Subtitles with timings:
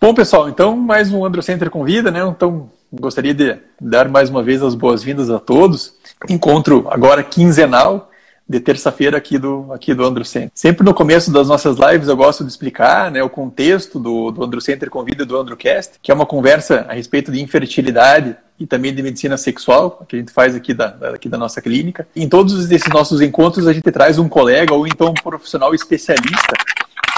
[0.00, 2.20] Bom, pessoal, então mais um Androcenter Convida, né?
[2.26, 5.94] Então gostaria de dar mais uma vez as boas-vindas a todos.
[6.28, 8.09] Encontro agora quinzenal
[8.50, 10.50] de terça-feira aqui do, aqui do Androcenter.
[10.52, 14.42] Sempre no começo das nossas lives eu gosto de explicar né, o contexto do, do
[14.42, 19.04] Androcenter Convida do Androcast, que é uma conversa a respeito de infertilidade e também de
[19.04, 22.08] medicina sexual, que a gente faz aqui da, aqui da nossa clínica.
[22.14, 26.54] Em todos esses nossos encontros a gente traz um colega ou então um profissional especialista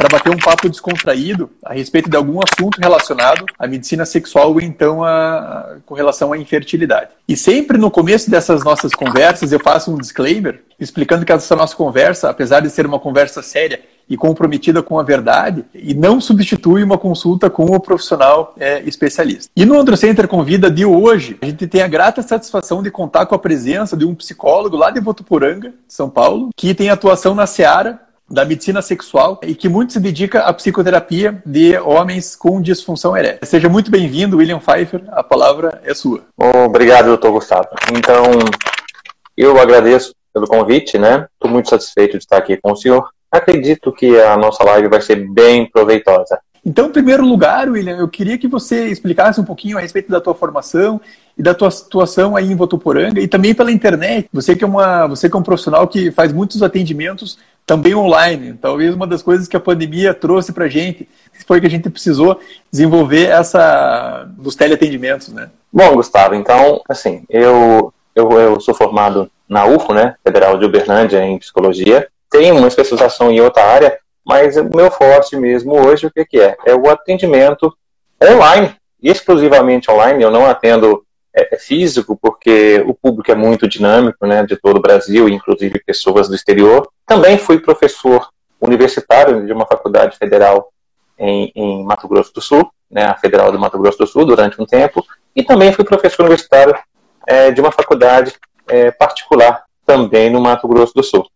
[0.03, 4.61] para bater um papo descontraído a respeito de algum assunto relacionado à medicina sexual ou
[4.61, 7.11] então a, a, com relação à infertilidade.
[7.29, 11.77] E sempre no começo dessas nossas conversas eu faço um disclaimer explicando que essa nossa
[11.77, 16.83] conversa, apesar de ser uma conversa séria e comprometida com a verdade, e não substitui
[16.83, 19.49] uma consulta com o profissional é, especialista.
[19.55, 23.37] E no Androcenter Convida de hoje, a gente tem a grata satisfação de contar com
[23.37, 28.01] a presença de um psicólogo lá de Votuporanga, São Paulo, que tem atuação na Seara
[28.29, 33.47] da medicina sexual e que muito se dedica à psicoterapia de homens com disfunção erétil.
[33.47, 36.23] Seja muito bem-vindo, William Pfeiffer, a palavra é sua.
[36.67, 37.69] Obrigado, doutor Gustavo.
[37.97, 38.25] Então,
[39.37, 41.27] eu agradeço pelo convite, né?
[41.35, 43.09] Estou muito satisfeito de estar aqui com o senhor.
[43.31, 46.39] Acredito que a nossa live vai ser bem proveitosa.
[46.65, 50.21] Então, em primeiro lugar, William, eu queria que você explicasse um pouquinho a respeito da
[50.21, 51.01] tua formação
[51.37, 54.29] e da tua situação aí em Votuporanga e também pela internet.
[54.33, 58.55] Você que é uma, você que é um profissional que faz muitos atendimentos também online.
[58.61, 61.09] Talvez uma das coisas que a pandemia trouxe para gente
[61.47, 62.39] foi que a gente precisou
[62.71, 65.51] desenvolver essa dos teleatendimentos, né?
[65.73, 71.23] Bom, Gustavo, então, assim, eu, eu, eu sou formado na UFO, né, Federal de Uberlândia,
[71.25, 72.09] em Psicologia.
[72.31, 76.41] Tenho uma especialização em outra área, mas o meu forte mesmo hoje, o que, que
[76.41, 76.57] é?
[76.65, 77.75] É o atendimento
[78.23, 80.23] online, exclusivamente online.
[80.23, 81.05] Eu não atendo
[81.35, 85.83] é, é, físico, porque o público é muito dinâmico, né, de todo o Brasil, inclusive
[85.85, 86.89] pessoas do exterior.
[87.07, 88.29] Também fui professor
[88.61, 90.71] universitário de uma faculdade federal
[91.19, 94.61] em, em Mato Grosso do Sul, né, a Federal do Mato Grosso do Sul, durante
[94.61, 95.05] um tempo,
[95.35, 96.75] e também fui professor universitário
[97.27, 98.35] é, de uma faculdade
[98.69, 101.27] é, particular também no Mato Grosso do Sul.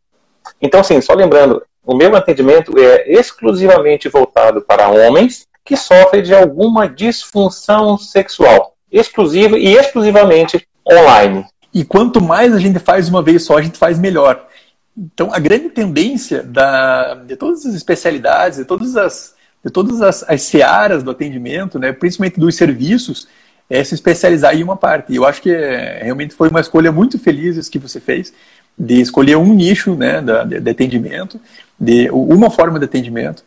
[0.60, 6.34] Então, assim, só lembrando, o meu atendimento é exclusivamente voltado para homens que sofrem de
[6.34, 11.44] alguma disfunção sexual exclusiva e exclusivamente online.
[11.72, 14.46] E quanto mais a gente faz uma vez só, a gente faz melhor.
[14.96, 20.24] Então, a grande tendência da, de todas as especialidades, de todas as, de todas as,
[20.26, 23.28] as searas do atendimento, né, principalmente dos serviços,
[23.68, 25.12] é se especializar em uma parte.
[25.12, 28.32] E eu acho que é, realmente foi uma escolha muito feliz que você fez,
[28.78, 31.38] de escolher um nicho né, de, de atendimento,
[31.78, 33.44] de uma forma de atendimento,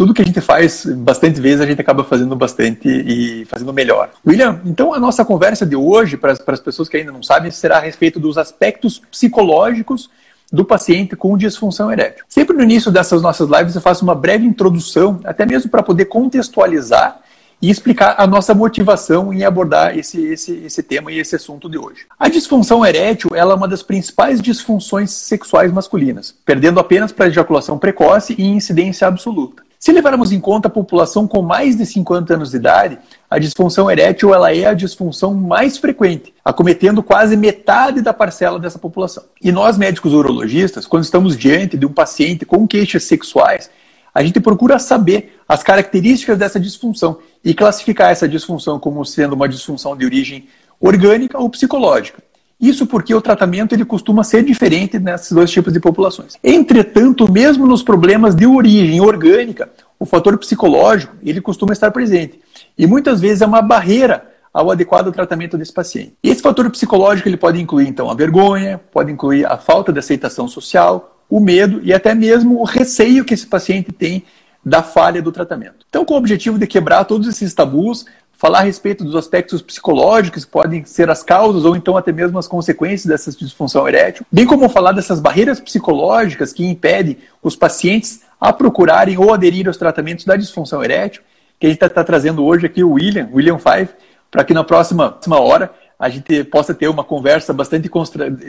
[0.00, 4.08] tudo que a gente faz bastante vezes a gente acaba fazendo bastante e fazendo melhor.
[4.26, 7.76] William, então a nossa conversa de hoje, para as pessoas que ainda não sabem, será
[7.76, 10.08] a respeito dos aspectos psicológicos
[10.50, 12.24] do paciente com disfunção erétil.
[12.30, 16.06] Sempre no início dessas nossas lives eu faço uma breve introdução, até mesmo para poder
[16.06, 17.20] contextualizar
[17.60, 21.76] e explicar a nossa motivação em abordar esse, esse, esse tema e esse assunto de
[21.76, 22.06] hoje.
[22.18, 27.78] A disfunção erétil ela é uma das principais disfunções sexuais masculinas, perdendo apenas para ejaculação
[27.78, 29.68] precoce e incidência absoluta.
[29.80, 32.98] Se levarmos em conta a população com mais de 50 anos de idade,
[33.30, 38.78] a disfunção erétil ela é a disfunção mais frequente, acometendo quase metade da parcela dessa
[38.78, 39.24] população.
[39.40, 43.70] E nós, médicos urologistas, quando estamos diante de um paciente com queixas sexuais,
[44.12, 49.48] a gente procura saber as características dessa disfunção e classificar essa disfunção como sendo uma
[49.48, 50.46] disfunção de origem
[50.78, 52.22] orgânica ou psicológica.
[52.60, 56.34] Isso porque o tratamento ele costuma ser diferente nesses dois tipos de populações.
[56.44, 62.38] Entretanto, mesmo nos problemas de origem orgânica, o fator psicológico ele costuma estar presente
[62.76, 66.14] e muitas vezes é uma barreira ao adequado tratamento desse paciente.
[66.22, 70.48] Esse fator psicológico ele pode incluir então a vergonha, pode incluir a falta de aceitação
[70.48, 74.24] social, o medo e até mesmo o receio que esse paciente tem
[74.64, 75.86] da falha do tratamento.
[75.88, 78.04] Então, com o objetivo de quebrar todos esses tabus,
[78.40, 82.38] falar a respeito dos aspectos psicológicos que podem ser as causas ou então até mesmo
[82.38, 88.22] as consequências dessa disfunção erétil, bem como falar dessas barreiras psicológicas que impedem os pacientes
[88.40, 91.20] a procurarem ou aderir aos tratamentos da disfunção erétil,
[91.58, 93.90] que a gente está tá trazendo hoje aqui o William, William Five,
[94.30, 95.70] para que na próxima, próxima hora
[96.00, 97.90] a gente possa ter uma conversa bastante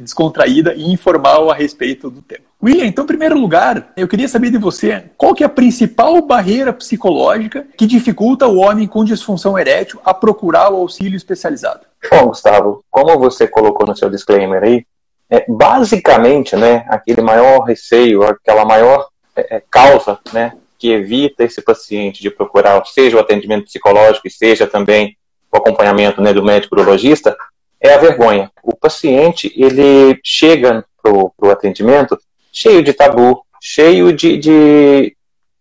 [0.01, 2.45] descontraída e informal a respeito do tema.
[2.63, 6.21] William, então, em primeiro lugar, eu queria saber de você qual que é a principal
[6.21, 11.81] barreira psicológica que dificulta o homem com disfunção erétil a procurar o auxílio especializado.
[12.09, 14.85] Bom, Gustavo, como você colocou no seu disclaimer aí,
[15.29, 21.61] é, basicamente, né, aquele maior receio, aquela maior é, é causa, né, que evita esse
[21.61, 25.17] paciente de procurar, seja o atendimento psicológico seja também
[25.51, 27.35] o acompanhamento né, do médico urologista,
[27.79, 28.51] é a vergonha.
[28.63, 32.17] O paciente, ele chega para o atendimento
[32.51, 35.15] cheio de tabu, cheio de, de,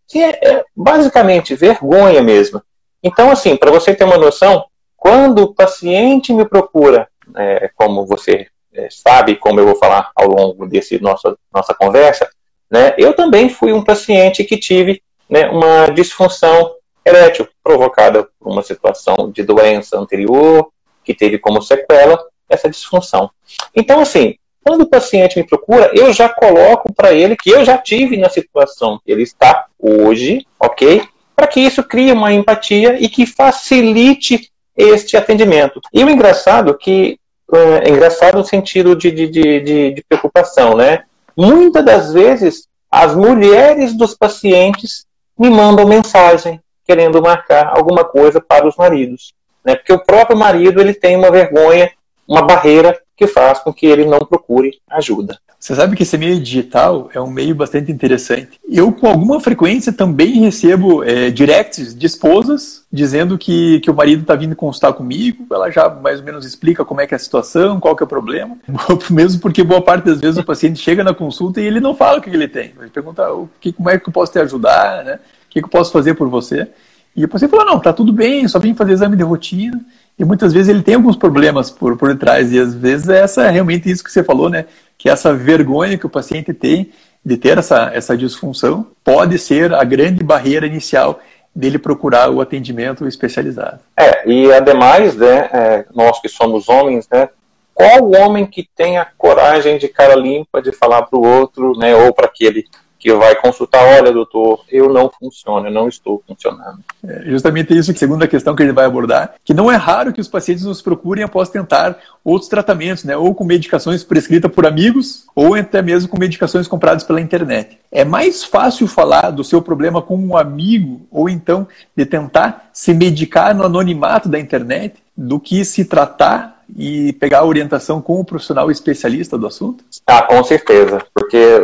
[0.09, 2.63] de é, é, basicamente vergonha mesmo.
[3.03, 4.65] Então, assim, para você ter uma noção,
[4.97, 10.29] quando o paciente me procura, é, como você é, sabe, como eu vou falar ao
[10.29, 12.29] longo desse nossa, nossa conversa,
[12.71, 16.73] né, eu também fui um paciente que tive né, uma disfunção
[17.05, 20.71] erétil provocada por uma situação de doença anterior,
[21.05, 23.31] que teve como sequela essa disfunção.
[23.75, 27.79] Então, assim, quando o paciente me procura, eu já coloco para ele que eu já
[27.79, 31.03] tive na situação que ele está hoje, ok?
[31.35, 35.81] Para que isso crie uma empatia e que facilite este atendimento.
[35.93, 37.19] E o engraçado que
[37.53, 39.61] é engraçado no sentido de, de, de,
[39.93, 41.03] de preocupação, né?
[41.37, 45.05] Muitas das vezes as mulheres dos pacientes
[45.39, 49.33] me mandam mensagem querendo marcar alguma coisa para os maridos,
[49.65, 49.77] né?
[49.77, 51.89] Porque o próprio marido ele tem uma vergonha,
[52.27, 55.39] uma barreira que faz com que ele não procure ajuda.
[55.57, 58.59] Você sabe que esse meio digital é um meio bastante interessante.
[58.69, 64.23] Eu, com alguma frequência, também recebo é, directs de esposas dizendo que, que o marido
[64.23, 65.47] está vindo consultar comigo.
[65.53, 68.07] Ela já mais ou menos explica como é que é a situação, qual que é
[68.07, 68.57] o problema.
[69.11, 72.19] Mesmo porque boa parte das vezes o paciente chega na consulta e ele não fala
[72.19, 72.73] o que ele tem.
[72.81, 75.21] Ele pergunta o que, como é que eu posso te ajudar, né?
[75.51, 76.69] O que, que eu posso fazer por você.
[77.17, 79.81] E o paciente fala, não, tá tudo bem, só vim fazer exame de rotina.
[80.17, 83.51] E muitas vezes ele tem alguns problemas por, por trás, e às vezes é essa,
[83.51, 84.67] realmente isso que você falou, né?
[84.97, 86.91] Que essa vergonha que o paciente tem
[87.25, 91.21] de ter essa, essa disfunção pode ser a grande barreira inicial
[91.55, 93.81] dele procurar o atendimento especializado.
[93.99, 97.29] É, e ademais, né, é, nós que somos homens, né,
[97.75, 101.95] qual homem que tem a coragem de cara limpa de falar para o outro, né,
[101.95, 102.67] ou para aquele
[103.01, 106.81] que vai consultar, olha, doutor, eu não funciono, eu não estou funcionando.
[107.03, 110.29] É justamente isso, segunda questão que ele vai abordar, que não é raro que os
[110.29, 115.55] pacientes nos procurem após tentar outros tratamentos, né, ou com medicações prescritas por amigos, ou
[115.55, 117.79] até mesmo com medicações compradas pela internet.
[117.91, 121.67] É mais fácil falar do seu problema com um amigo, ou então
[121.97, 127.45] de tentar se medicar no anonimato da internet, do que se tratar e pegar a
[127.45, 129.85] orientação com o profissional especialista do assunto?
[130.07, 131.61] Ah, com certeza, porque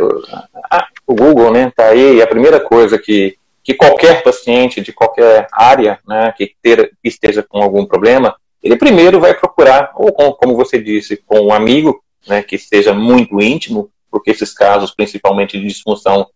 [1.07, 5.99] o Google né, tá aí a primeira coisa que, que qualquer paciente de qualquer área
[6.05, 10.81] né, que, ter, esteja com algum problema, ele primeiro vai procurar, ou com, como você
[10.81, 16.27] disse, com um amigo né, que seja muito íntimo, porque esses casos, principalmente de disfunção,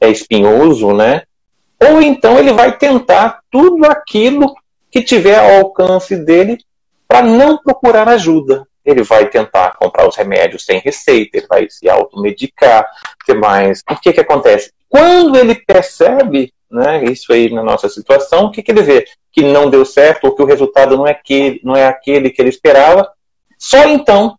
[0.00, 1.22] é espinhoso, né?
[1.80, 4.54] Ou então ele vai tentar tudo aquilo
[4.90, 6.58] que tiver ao alcance dele
[7.06, 8.66] para não procurar ajuda.
[8.86, 12.86] Ele vai tentar comprar os remédios sem receita, ele vai se automedicar,
[13.24, 13.82] que mais?
[13.90, 14.70] O que que acontece?
[14.88, 19.04] Quando ele percebe, né, isso aí na nossa situação, o que que ele vê?
[19.32, 22.40] Que não deu certo ou que o resultado não é, que, não é aquele que
[22.40, 23.10] ele esperava,
[23.58, 24.38] só então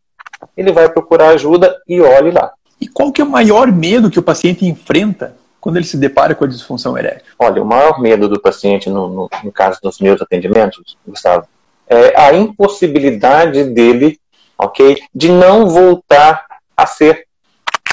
[0.56, 2.54] ele vai procurar ajuda e olhe lá.
[2.80, 6.36] E qual que é o maior medo que o paciente enfrenta quando ele se depara
[6.36, 7.24] com a disfunção erétil?
[7.40, 11.48] Olha, o maior medo do paciente, no, no, no caso dos meus atendimentos, Gustavo,
[11.90, 14.20] é a impossibilidade dele,
[14.58, 16.46] ok, de não voltar
[16.76, 17.26] a ser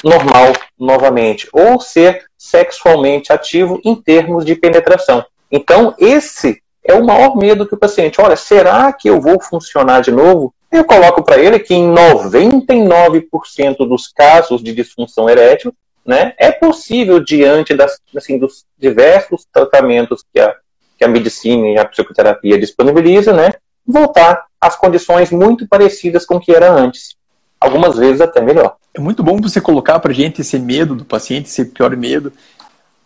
[0.03, 5.25] normal novamente, ou ser sexualmente ativo em termos de penetração.
[5.51, 10.01] Então, esse é o maior medo que o paciente, olha, será que eu vou funcionar
[10.01, 10.53] de novo?
[10.71, 15.73] Eu coloco para ele que em 99% dos casos de disfunção erétil,
[16.05, 20.55] né, é possível, diante das, assim, dos diversos tratamentos que a,
[20.97, 23.51] que a medicina e a psicoterapia disponibiliza, né,
[23.85, 27.15] voltar às condições muito parecidas com o que era antes.
[27.59, 28.75] Algumas vezes até melhor.
[28.93, 32.31] É muito bom você colocar para gente esse medo do paciente, esse pior medo,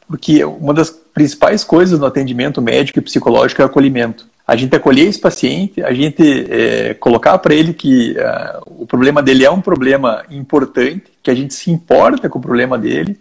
[0.07, 4.27] porque uma das principais coisas no atendimento médico e psicológico é o acolhimento.
[4.47, 9.21] A gente acolher esse paciente, a gente é, colocar para ele que uh, o problema
[9.21, 13.19] dele é um problema importante, que a gente se importa com o problema dele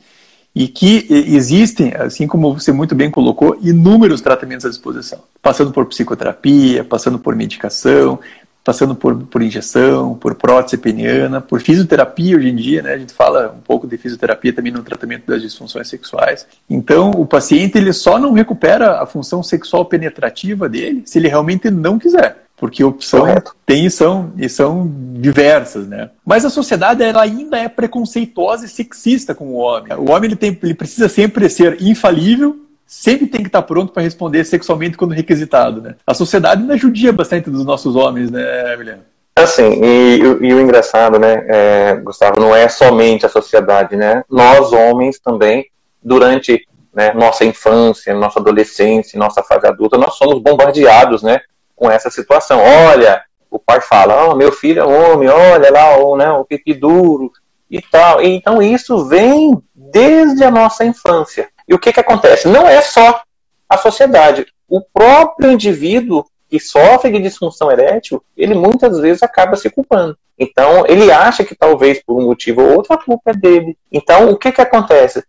[0.59, 5.87] e que existem, assim como você muito bem colocou, inúmeros tratamentos à disposição, passando por
[5.87, 8.19] psicoterapia, passando por medicação,
[8.65, 12.95] passando por, por injeção, por prótese peniana, por fisioterapia hoje em dia, né?
[12.95, 16.45] A gente fala um pouco de fisioterapia também no tratamento das disfunções sexuais.
[16.69, 21.71] Então, o paciente ele só não recupera a função sexual penetrativa dele se ele realmente
[21.71, 23.55] não quiser porque opção Correto.
[23.65, 26.11] tem e são, e são diversas, né?
[26.25, 29.93] Mas a sociedade ela ainda é preconceituosa e sexista com o homem.
[29.95, 34.03] O homem ele, tem, ele precisa sempre ser infalível, sempre tem que estar pronto para
[34.03, 35.95] responder sexualmente quando requisitado, né?
[36.07, 39.03] A sociedade ainda judia bastante dos nossos homens, né, Emiliano?
[39.37, 44.25] Assim, e, e, o engraçado, né, é, Gustavo, não é somente a sociedade, né?
[44.29, 45.67] Nós, homens, também,
[46.03, 51.41] durante né, nossa infância, nossa adolescência, nossa fase adulta, nós somos bombardeados, né,
[51.79, 52.61] com essa situação.
[52.61, 56.75] Olha, o pai fala, oh, meu filho é homem, olha lá, o, né, o pipi
[56.75, 57.33] duro
[57.71, 58.21] e tal.
[58.21, 61.49] Então isso vem desde a nossa infância.
[61.67, 62.49] E o que, que acontece?
[62.49, 63.23] Não é só
[63.69, 64.47] a sociedade.
[64.69, 70.17] O próprio indivíduo que sofre de disfunção erétil, ele muitas vezes acaba se culpando.
[70.39, 73.77] Então, ele acha que talvez por um motivo ou outro a culpa é dele.
[73.93, 75.23] Então, o que, que acontece?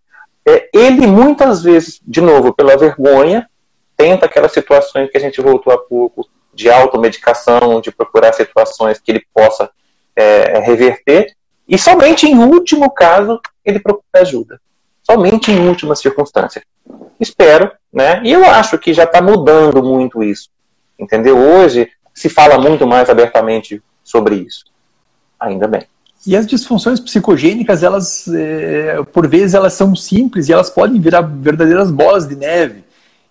[0.47, 3.49] É, ele muitas vezes, de novo, pela vergonha,
[3.97, 6.25] tenta aquelas situações que a gente voltou há pouco,
[6.59, 9.69] de automedicação, de procurar situações que ele possa
[10.13, 11.33] é, reverter,
[11.65, 14.59] e somente em último caso ele procura ajuda.
[15.01, 16.61] Somente em última circunstância.
[17.17, 18.21] Espero, né?
[18.25, 20.49] E eu acho que já está mudando muito isso.
[20.99, 21.37] Entendeu?
[21.37, 24.65] Hoje se fala muito mais abertamente sobre isso.
[25.39, 25.87] Ainda bem.
[26.27, 31.21] E as disfunções psicogênicas, elas, é, por vezes, elas são simples e elas podem virar
[31.21, 32.83] verdadeiras bolas de neve.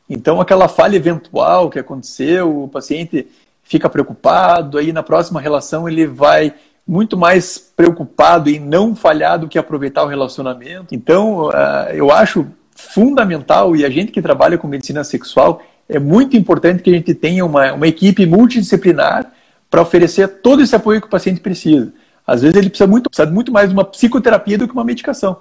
[0.08, 3.26] Então, aquela falha eventual que aconteceu, o paciente
[3.62, 6.54] fica preocupado, aí na próxima relação ele vai
[6.86, 10.94] muito mais preocupado em não falhar do que aproveitar o relacionamento.
[10.94, 16.36] Então, uh, eu acho fundamental, e a gente que trabalha com medicina sexual, é muito
[16.36, 19.30] importante que a gente tenha uma, uma equipe multidisciplinar
[19.68, 21.92] para oferecer todo esse apoio que o paciente precisa.
[22.26, 25.38] Às vezes ele precisa muito, precisa muito mais de uma psicoterapia do que uma medicação.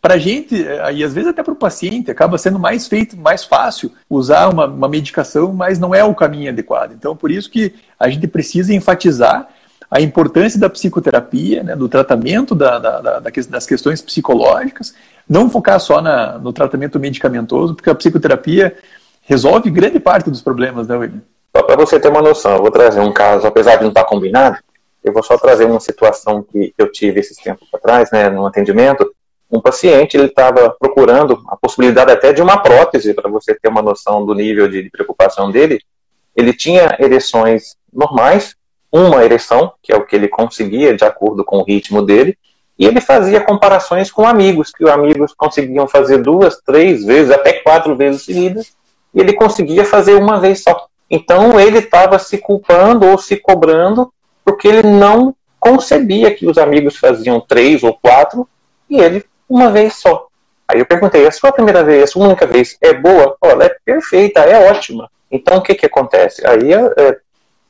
[0.00, 3.44] Para a gente, e às vezes até para o paciente, acaba sendo mais feito, mais
[3.44, 6.92] fácil usar uma, uma medicação, mas não é o caminho adequado.
[6.92, 9.48] Então, por isso que a gente precisa enfatizar
[9.90, 14.94] a importância da psicoterapia, né, do tratamento da, da, da, das questões psicológicas,
[15.28, 18.76] não focar só na, no tratamento medicamentoso, porque a psicoterapia
[19.22, 21.22] resolve grande parte dos problemas, né, William?
[21.56, 24.04] Só para você ter uma noção, eu vou trazer um caso, apesar de não estar
[24.04, 24.58] combinado,
[25.02, 29.10] eu vou só trazer uma situação que eu tive esses tempos atrás, né, no atendimento,
[29.50, 33.80] um paciente ele estava procurando a possibilidade até de uma prótese para você ter uma
[33.80, 35.80] noção do nível de, de, preocupação dele.
[36.36, 38.54] Ele tinha ereções normais,
[38.92, 42.36] uma ereção, que é o que ele conseguia de acordo com o ritmo dele,
[42.78, 47.54] e ele fazia comparações com amigos, que os amigos conseguiam fazer duas, três vezes, até
[47.54, 48.72] quatro vezes seguidas,
[49.14, 50.86] e ele conseguia fazer uma vez só.
[51.10, 54.12] Então ele estava se culpando ou se cobrando
[54.44, 58.48] porque ele não concebia que os amigos faziam três ou quatro
[58.88, 60.26] e ele uma vez só.
[60.66, 63.36] Aí eu perguntei, a sua primeira vez, a sua única vez, é boa?
[63.40, 65.10] Olha, é perfeita, é ótima.
[65.30, 66.46] Então o que, que acontece?
[66.46, 67.18] Aí é, é,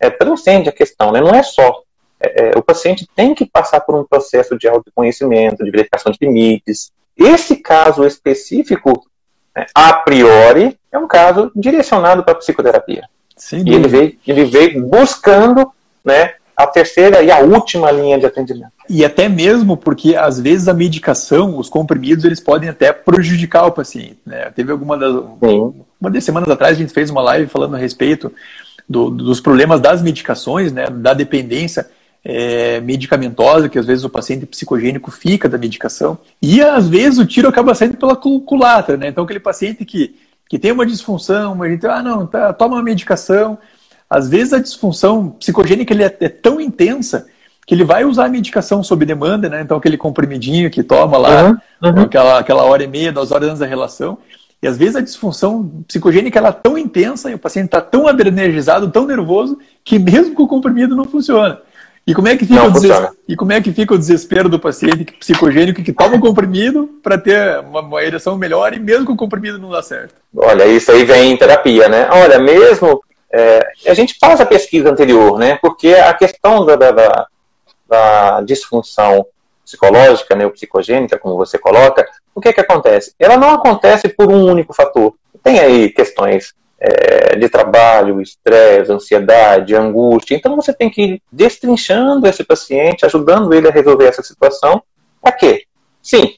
[0.00, 1.20] é transcende a questão, né?
[1.20, 1.82] não é só.
[2.20, 6.18] É, é, o paciente tem que passar por um processo de autoconhecimento, de verificação de
[6.20, 6.90] limites.
[7.16, 9.06] Esse caso específico,
[9.54, 13.08] né, a priori, é um caso direcionado para a psicoterapia.
[13.36, 15.72] Sim, e ele veio, ele veio buscando
[16.04, 18.72] né, a terceira e a última linha de atendimento.
[18.90, 23.70] E até mesmo porque, às vezes, a medicação, os comprimidos, eles podem até prejudicar o
[23.70, 24.18] paciente.
[24.26, 24.50] Né?
[24.50, 25.12] Teve alguma das,
[26.00, 28.32] uma das semanas atrás, a gente fez uma live falando a respeito
[28.88, 31.88] do, dos problemas das medicações, né, da dependência
[32.24, 36.18] é, medicamentosa, que às vezes o paciente psicogênico fica da medicação.
[36.42, 38.96] E, às vezes, o tiro acaba saindo pela culatra.
[38.96, 39.06] Né?
[39.06, 40.16] Então, aquele paciente que,
[40.48, 43.56] que tem uma disfunção, a gente, ah, não, tá, toma uma medicação,
[44.08, 47.26] às vezes a disfunção psicogênica ele é, é, tão intensa
[47.66, 49.60] que ele vai usar a medicação sob demanda, né?
[49.60, 52.02] Então aquele comprimidinho que toma lá, uhum, uhum.
[52.02, 54.18] Aquela, aquela hora e meia, duas horas antes da relação.
[54.62, 58.08] E às vezes a disfunção psicogênica ela é tão intensa e o paciente está tão
[58.08, 61.60] adrenalizado, tão nervoso, que mesmo com o comprimido não funciona.
[62.08, 63.08] E como é que fica, o, des...
[63.28, 67.18] e como é que fica o desespero do paciente psicogênico que toma o comprimido para
[67.18, 70.14] ter uma, uma ereção melhor e mesmo com o comprimido não dá certo?
[70.34, 72.08] Olha, isso aí vem em terapia, né?
[72.10, 75.58] Olha, mesmo é, a gente faz a pesquisa anterior, né?
[75.60, 77.26] Porque a questão da, da,
[77.88, 79.26] da disfunção
[79.64, 83.14] psicológica, né, psicogênica, como você coloca, o que, que acontece?
[83.18, 85.14] Ela não acontece por um único fator.
[85.42, 90.34] Tem aí questões é, de trabalho, estresse, ansiedade, angústia.
[90.34, 94.82] Então você tem que ir destrinchando esse paciente, ajudando ele a resolver essa situação.
[95.20, 95.64] Para quê?
[96.00, 96.34] Sim,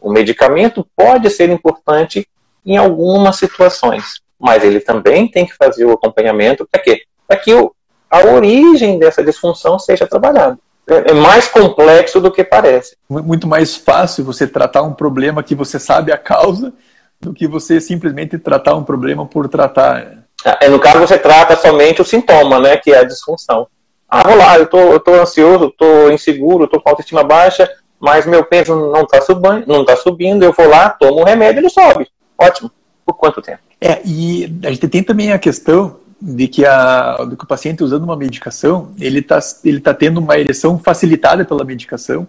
[0.00, 2.28] o medicamento pode ser importante
[2.64, 7.02] em algumas situações, mas ele também tem que fazer o acompanhamento para quê?
[7.26, 7.74] Para que o,
[8.10, 10.58] a origem dessa disfunção seja trabalhada.
[10.88, 12.96] É, é mais complexo do que parece.
[13.08, 16.72] Muito mais fácil você tratar um problema que você sabe a causa
[17.20, 20.24] do que você simplesmente tratar um problema por tratar.
[20.60, 23.66] É, no caso, você trata somente o sintoma, né, que é a disfunção.
[24.08, 27.68] Ah, vou lá, eu tô, eu tô ansioso, tô inseguro, tô com autoestima baixa,
[28.00, 31.60] mas meu peso não está subindo, não tá subindo, eu vou lá, tomo um remédio,
[31.60, 32.08] ele sobe.
[32.38, 32.70] Ótimo.
[33.04, 33.67] Por quanto tempo?
[33.80, 37.82] É, e a gente tem também a questão de que, a, de que o paciente
[37.82, 42.26] usando uma medicação, ele está ele tá tendo uma ereção facilitada pela medicação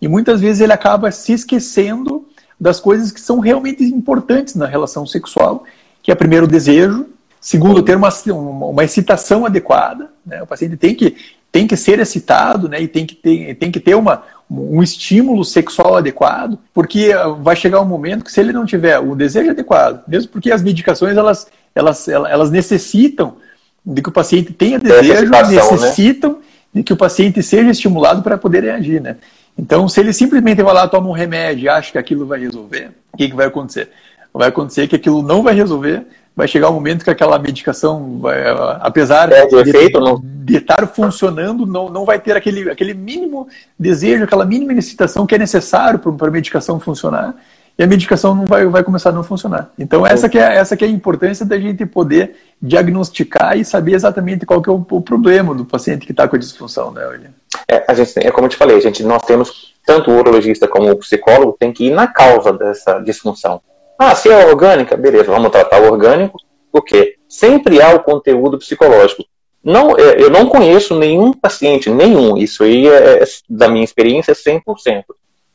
[0.00, 2.26] e muitas vezes ele acaba se esquecendo
[2.60, 5.64] das coisas que são realmente importantes na relação sexual,
[6.02, 7.06] que é primeiro o desejo,
[7.40, 10.42] segundo ter uma, uma excitação adequada, né?
[10.42, 11.16] o paciente tem que,
[11.52, 12.82] tem que ser excitado né?
[12.82, 17.80] e tem que ter, tem que ter uma, um estímulo sexual adequado, porque vai chegar
[17.80, 21.48] um momento que se ele não tiver o desejo adequado, mesmo porque as medicações elas,
[21.74, 23.36] elas, elas necessitam
[23.84, 25.42] de que o paciente tenha desejo, né?
[25.42, 26.38] necessitam né?
[26.74, 29.16] de que o paciente seja estimulado para poder reagir, né?
[29.58, 32.90] Então, se ele simplesmente vai lá, toma um remédio e acha que aquilo vai resolver,
[33.12, 33.90] o que, que vai acontecer?
[34.32, 36.06] Vai acontecer que aquilo não vai resolver,
[36.38, 38.44] vai chegar um momento que aquela medicação, vai,
[38.80, 44.22] apesar é, de, efeito, de, estar funcionando, não, não vai ter aquele, aquele mínimo desejo,
[44.22, 47.34] aquela mínima necessitação que é necessário para a medicação funcionar,
[47.76, 49.72] e a medicação não vai, vai começar a não funcionar.
[49.76, 53.94] Então, essa que, é, essa que é a importância da gente poder diagnosticar e saber
[53.94, 57.04] exatamente qual que é o, o problema do paciente que está com a disfunção, né,
[57.04, 57.30] William?
[57.68, 60.88] É, a gente, é como eu te falei, gente, nós temos, tanto o urologista como
[60.88, 63.60] o psicólogo, tem que ir na causa dessa disfunção.
[63.98, 66.38] Ah, se é orgânica, beleza, vamos tratar o orgânico,
[66.70, 69.24] porque sempre há o conteúdo psicológico.
[69.62, 74.32] Não, é, eu não conheço nenhum paciente, nenhum, isso aí é, é da minha experiência,
[74.34, 75.04] 100%,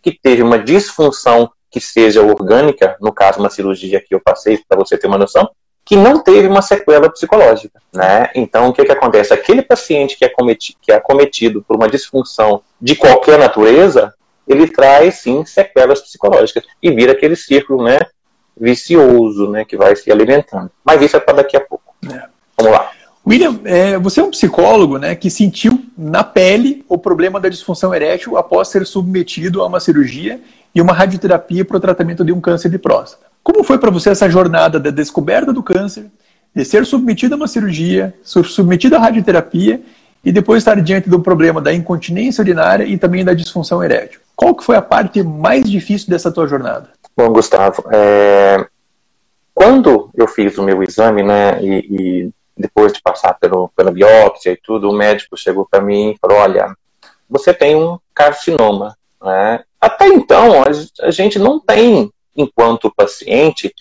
[0.02, 4.78] que teve uma disfunção que seja orgânica, no caso uma cirurgia que eu passei, para
[4.78, 5.50] você ter uma noção,
[5.86, 8.30] que não teve uma sequela psicológica, né?
[8.36, 9.34] Então, o que que acontece?
[9.34, 14.14] Aquele paciente que é, cometido, que é cometido por uma disfunção de qualquer natureza,
[14.48, 18.00] ele traz, sim, sequelas psicológicas e vira aquele círculo, né,
[18.60, 20.70] vicioso, né, que vai se alimentando.
[20.84, 21.96] Mas isso é para daqui a pouco.
[22.06, 22.24] É.
[22.58, 22.92] Vamos lá.
[23.26, 27.96] William, é, você é um psicólogo né, que sentiu na pele o problema da disfunção
[27.96, 30.42] erétil após ser submetido a uma cirurgia
[30.76, 33.26] e uma radioterapia para o tratamento de um câncer de próstata.
[33.42, 36.08] Como foi para você essa jornada da descoberta do câncer,
[36.54, 39.82] de ser submetido a uma cirurgia, ser submetido à radioterapia
[40.24, 44.20] e depois estar diante do problema da incontinência urinária e também da disfunção erétil?
[44.36, 46.90] Qual que foi a parte mais difícil dessa tua jornada?
[47.16, 48.66] Bom, Gustavo, é...
[49.54, 54.52] quando eu fiz o meu exame, né, e, e depois de passar pelo, pela biópsia
[54.52, 56.76] e tudo, o médico chegou para mim e falou: Olha,
[57.30, 58.96] você tem um carcinoma.
[59.22, 59.64] Né?
[59.80, 60.64] Até então,
[61.02, 63.74] a, gente não tem, enquanto paciente,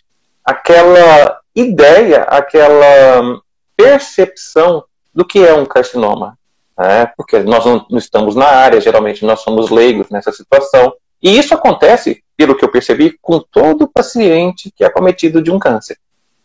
[0.45, 3.41] aquela ideia, aquela
[3.77, 6.39] percepção do que é um carcinoma.
[6.79, 7.07] Né?
[7.17, 10.95] Porque nós não estamos na área, geralmente nós somos leigos nessa situação.
[11.23, 15.59] E isso acontece, pelo que eu percebi, com todo paciente que é cometido de um
[15.59, 15.99] câncer.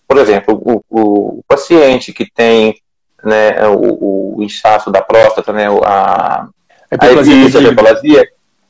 [0.08, 2.76] Por exemplo, o, o, o paciente que tem
[3.23, 6.47] né, o, o, inchaço da próstata, né, a,
[6.91, 8.30] a hiperplasia,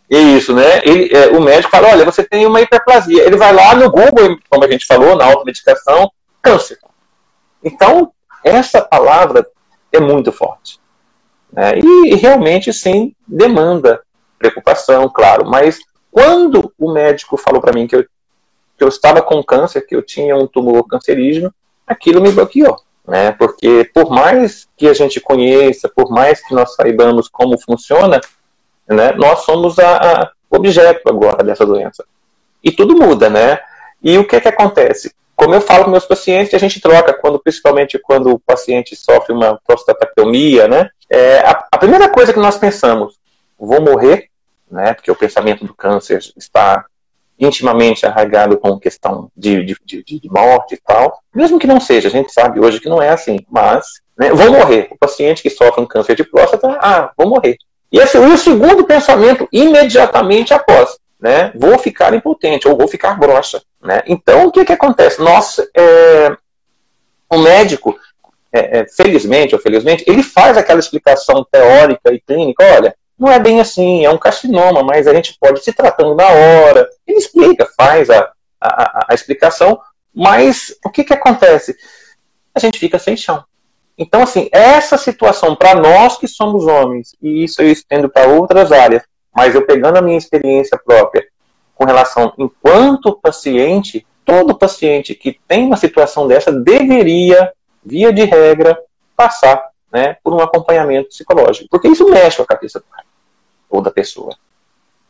[0.09, 0.81] isso, né?
[0.83, 3.23] Ele, é, o médico fala, olha, você tem uma hiperplasia.
[3.23, 6.09] Ele vai lá no Google, como a gente falou, na automedicação,
[6.41, 6.79] câncer.
[7.61, 8.11] Então,
[8.43, 9.45] essa palavra
[9.91, 10.79] é muito forte.
[11.51, 11.79] Né?
[11.79, 14.01] E, e realmente, sim, demanda
[14.39, 15.79] preocupação, claro, mas
[16.11, 20.01] quando o médico falou para mim que eu, que eu estava com câncer, que eu
[20.01, 21.53] tinha um tumor cancerígeno,
[21.85, 22.77] aquilo me bloqueou.
[23.07, 23.31] Né?
[23.31, 28.19] Porque por mais que a gente conheça, por mais que nós saibamos como funciona,
[28.87, 32.05] né, nós somos a, a objeto agora dessa doença.
[32.63, 33.59] E tudo muda, né?
[34.01, 35.13] E o que é que acontece?
[35.35, 39.33] Como eu falo com meus pacientes, a gente troca, quando, principalmente quando o paciente sofre
[39.33, 40.89] uma prostatectomia, né?
[41.09, 43.15] É, a, a primeira coisa que nós pensamos,
[43.57, 44.29] vou morrer,
[44.69, 46.85] né, porque o pensamento do câncer está
[47.39, 52.07] intimamente arraigado com questão de, de, de, de, morte e tal, mesmo que não seja,
[52.07, 53.85] a gente sabe hoje que não é assim, mas
[54.17, 54.87] né, vou morrer.
[54.91, 57.57] O paciente que sofre um câncer de próstata, ah, vou morrer.
[57.91, 63.61] E esse, o segundo pensamento, imediatamente após, né, vou ficar impotente ou vou ficar grossa.
[63.81, 64.01] Né?
[64.07, 65.21] Então, o que, que acontece?
[65.21, 66.35] Nós, é,
[67.29, 67.97] o médico,
[68.51, 73.39] é, é, felizmente ou felizmente, ele faz aquela explicação teórica e clínica, olha, não é
[73.39, 76.87] bem assim, é um carcinoma, mas a gente pode se tratando na hora.
[77.05, 79.79] Ele explica, faz a, a, a explicação,
[80.13, 81.75] mas o que, que acontece?
[82.53, 83.43] A gente fica sem chão.
[83.97, 88.71] Então, assim, essa situação para nós que somos homens, e isso eu estendo para outras
[88.71, 89.03] áreas,
[89.35, 91.27] mas eu pegando a minha experiência própria
[91.73, 97.51] com relação, enquanto paciente, todo paciente que tem uma situação dessa deveria,
[97.83, 98.77] via de regra,
[99.15, 103.06] passar né, por um acompanhamento psicológico, porque isso mexe com a cabeça do cara
[103.69, 104.35] ou da pessoa.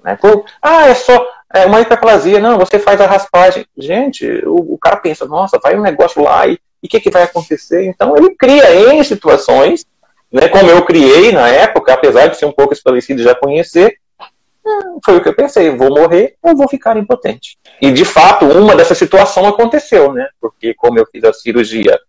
[0.03, 0.15] Né?
[0.15, 3.65] Por, ah, é só é, uma hiperplasia, não, você faz a raspagem.
[3.77, 7.23] Gente, o, o cara pensa, nossa, vai um negócio lá e o que, que vai
[7.23, 7.85] acontecer?
[7.85, 9.85] Então ele cria em situações,
[10.31, 13.97] né, como eu criei na época, apesar de ser um pouco esclarecido e já conhecer,
[14.65, 17.57] hum, foi o que eu pensei, vou morrer ou vou ficar impotente.
[17.81, 20.27] E de fato, uma dessa situação aconteceu, né?
[20.39, 21.99] Porque como eu fiz a cirurgia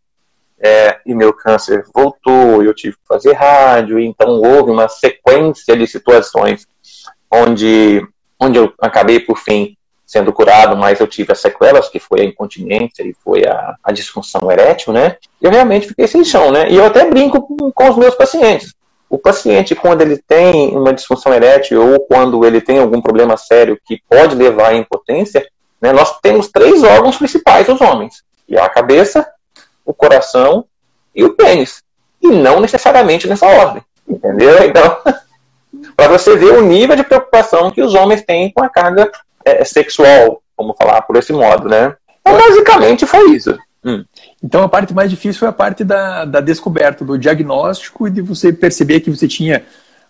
[0.61, 5.87] é, e meu câncer voltou, eu tive que fazer rádio, então houve uma sequência de
[5.87, 6.67] situações
[7.31, 8.07] onde,
[8.41, 9.77] onde eu acabei, por fim,
[10.09, 13.93] sendo curado, mas eu tive as sequelas, que foi a incontinência e foi a, a
[13.93, 15.17] disfunção erétil, né?
[15.41, 16.71] Eu realmente fiquei sem chão, né?
[16.71, 18.75] E eu até brinco com, com os meus pacientes.
[19.11, 23.79] O paciente, quando ele tem uma disfunção erétil ou quando ele tem algum problema sério
[23.87, 25.47] que pode levar à impotência,
[25.81, 29.27] né, nós temos três órgãos principais dos homens: e a cabeça,
[29.89, 30.67] o coração
[31.15, 31.83] e o pênis.
[32.23, 33.83] E não necessariamente nessa ordem.
[34.07, 34.65] Entendeu?
[34.65, 34.99] Então,
[35.97, 39.11] para você ver o nível de preocupação que os homens têm com a carga
[39.43, 41.97] é, sexual, vamos falar por esse modo, né?
[42.21, 43.59] Então, basicamente foi isso.
[43.83, 44.05] Hum.
[44.43, 48.21] Então a parte mais difícil foi a parte da, da descoberta, do diagnóstico e de
[48.21, 49.65] você perceber que você tinha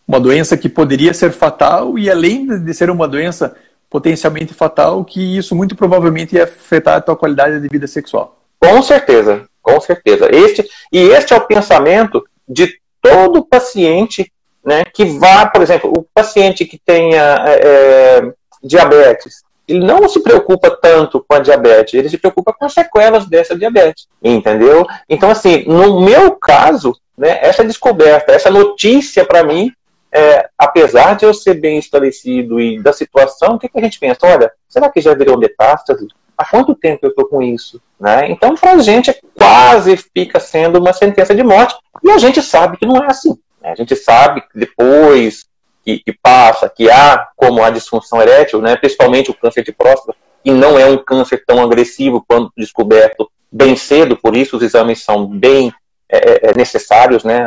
[0.07, 3.55] uma doença que poderia ser fatal e além de ser uma doença
[3.91, 8.39] potencialmente fatal, que isso muito provavelmente ia afetar a tua qualidade de vida sexual.
[8.59, 10.29] Com certeza, com certeza.
[10.35, 14.33] Este, e este é o pensamento de todo paciente
[14.65, 20.21] né, que vá, por exemplo, o paciente que tenha é, é diabetes, ele não se
[20.21, 24.87] preocupa tanto com a diabetes, ele se preocupa com as sequelas dessa diabetes, entendeu?
[25.09, 29.71] Então, assim, no meu caso, né, essa descoberta, essa notícia para mim,
[30.11, 34.01] é, apesar de eu ser bem esclarecido e da situação, o que, que a gente
[34.01, 34.21] pensa?
[34.23, 36.09] Olha, será que já virou metástase?
[36.39, 37.83] Há quanto tempo eu estou com isso?
[37.99, 38.31] Né?
[38.31, 42.77] Então, para a gente, quase fica sendo uma sentença de morte, e a gente sabe
[42.77, 43.37] que não é assim.
[43.61, 43.73] Né?
[43.73, 45.47] A gente sabe que depois
[45.85, 50.17] que, que, passa, que há como a disfunção erétil, né, principalmente o câncer de próstata,
[50.45, 55.03] e não é um câncer tão agressivo quando descoberto bem cedo, por isso os exames
[55.03, 55.73] são bem
[56.09, 57.41] é, é, é necessários, né,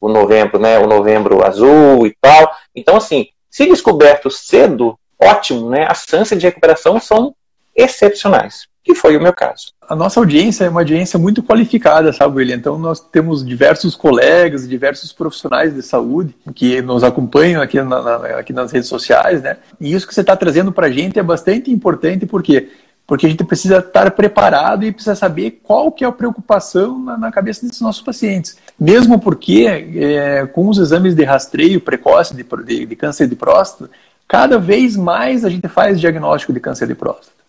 [0.00, 2.50] o novembro, né, o novembro azul e tal.
[2.74, 7.34] Então, assim, se descoberto cedo, ótimo, né, as chances de recuperação são
[7.74, 9.72] excepcionais que foi o meu caso.
[9.88, 12.56] A nossa audiência é uma audiência muito qualificada, sabe, William?
[12.56, 18.16] Então, nós temos diversos colegas, diversos profissionais de saúde que nos acompanham aqui, na, na,
[18.38, 19.58] aqui nas redes sociais, né?
[19.80, 22.68] E isso que você está trazendo para a gente é bastante importante, porque
[23.06, 27.18] porque a gente precisa estar preparado e precisa saber qual que é a preocupação na,
[27.18, 28.56] na cabeça desses nossos pacientes.
[28.78, 33.90] Mesmo porque, é, com os exames de rastreio precoce de, de, de câncer de próstata,
[34.28, 37.39] cada vez mais a gente faz diagnóstico de câncer de próstata.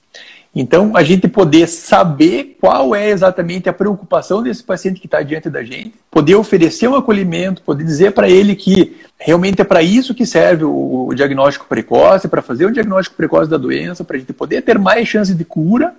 [0.53, 5.49] Então, a gente poder saber qual é exatamente a preocupação desse paciente que está diante
[5.49, 10.13] da gente, poder oferecer um acolhimento, poder dizer para ele que realmente é para isso
[10.13, 14.33] que serve o diagnóstico precoce, para fazer o diagnóstico precoce da doença, para a gente
[14.33, 15.95] poder ter mais chance de cura,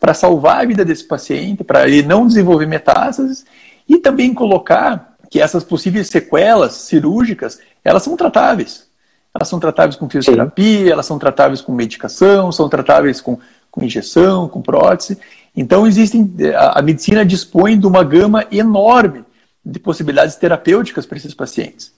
[0.00, 3.44] para salvar a vida desse paciente, para ele não desenvolver metástases
[3.88, 8.91] e também colocar que essas possíveis sequelas cirúrgicas, elas são tratáveis.
[9.34, 10.90] Elas são tratáveis com fisioterapia, Sim.
[10.90, 13.38] elas são tratáveis com medicação, são tratáveis com
[13.72, 15.18] com injeção, com prótese.
[15.56, 19.24] Então existem, a, a medicina dispõe de uma gama enorme
[19.64, 21.92] de possibilidades terapêuticas para esses pacientes.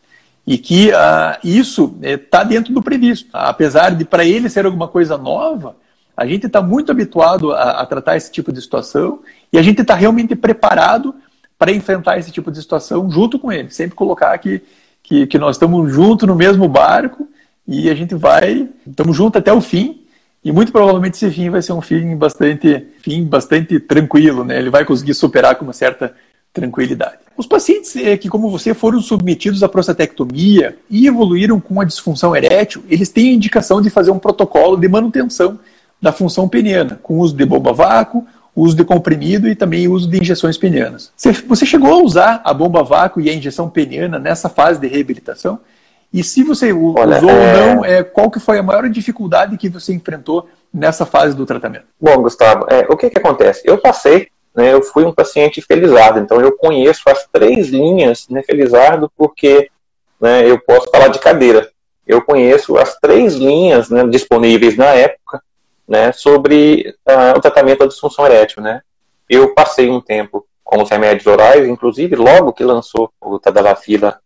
[0.46, 3.28] E que uh, isso está é, dentro do previsto.
[3.32, 5.74] Apesar de para ele ser alguma coisa nova,
[6.16, 9.20] a gente está muito habituado a, a, tratar esse tipo de situação
[9.52, 11.14] e a gente está realmente preparado
[11.58, 13.70] para enfrentar esse tipo de situação junto com ele.
[13.70, 14.62] Sempre colocar que,
[15.04, 17.28] que, que nós estamos juntos no mesmo barco
[17.68, 20.00] e a gente vai, estamos juntos até o fim
[20.42, 24.58] e muito provavelmente esse fim vai ser um fim bastante, fim bastante tranquilo, né?
[24.58, 26.12] Ele vai conseguir superar com uma certa
[26.52, 27.18] tranquilidade.
[27.36, 32.34] Os pacientes é, que, como você, foram submetidos à prostatectomia e evoluíram com a disfunção
[32.36, 35.58] erétil, eles têm indicação de fazer um protocolo de manutenção
[36.00, 40.20] da função peniana, com uso de bomba vácuo, uso de comprimido e também uso de
[40.20, 41.12] injeções penianas.
[41.48, 45.60] Você chegou a usar a bomba vácuo e a injeção peniana nessa fase de reabilitação?
[46.12, 47.34] E se você Olha, usou é...
[47.34, 51.44] ou não, é, qual que foi a maior dificuldade que você enfrentou nessa fase do
[51.44, 51.86] tratamento?
[52.00, 53.62] Bom, Gustavo, é, o que, que acontece?
[53.64, 58.44] Eu passei, né, eu fui um paciente felizardo, então eu conheço as três linhas né,
[58.44, 59.68] felizardo porque
[60.20, 61.68] né, eu posso falar de cadeira.
[62.06, 65.42] Eu conheço as três linhas né, disponíveis na época
[65.86, 68.62] né, sobre uh, o tratamento da disfunção erétil.
[68.62, 68.80] Né?
[69.28, 74.18] Eu passei um tempo com os remédios orais, inclusive logo que lançou o Tadalafila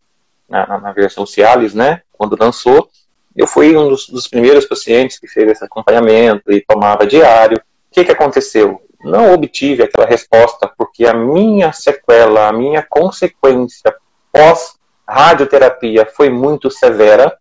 [0.48, 2.88] na, na, versão Cialis, né, quando lançou,
[3.36, 7.58] eu fui um dos, dos, primeiros pacientes que fez esse acompanhamento e tomava diário.
[7.58, 8.82] O que, que aconteceu?
[9.04, 13.94] Não obtive aquela resposta porque a minha sequela, a minha consequência
[14.32, 17.36] pós-radioterapia foi muito severa.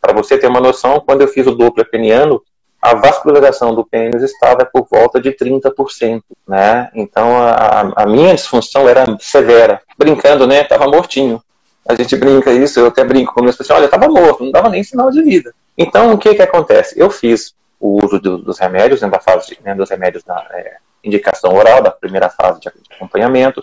[0.00, 2.42] Para você ter uma noção, quando eu fiz o Doppler peniano,
[2.82, 6.90] a vascularização do pênis estava por volta de 30%, né?
[6.92, 9.80] Então a, a minha disfunção era severa.
[9.96, 10.62] Brincando, né?
[10.62, 11.40] Estava mortinho.
[11.88, 14.68] A gente brinca isso, eu até brinco com meus pacientes, olha, estava morto, não dava
[14.68, 15.54] nem sinal de vida.
[15.78, 16.98] Então, o que que acontece?
[16.98, 20.76] Eu fiz o uso do, dos remédios, né, da fase, né, dos remédios na é,
[21.02, 23.60] indicação oral, da primeira fase de acompanhamento.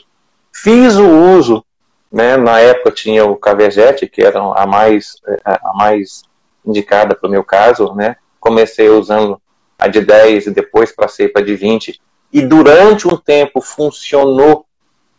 [0.53, 1.63] Fiz o uso,
[2.11, 6.23] né, na época tinha o Caverjet, que era a mais, é, a mais
[6.65, 9.41] indicada para o meu caso, né, comecei usando
[9.77, 11.99] a de 10 e depois passei para de 20.
[12.31, 14.65] E durante um tempo funcionou,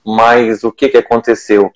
[0.04, 1.70] mas o que, que aconteceu?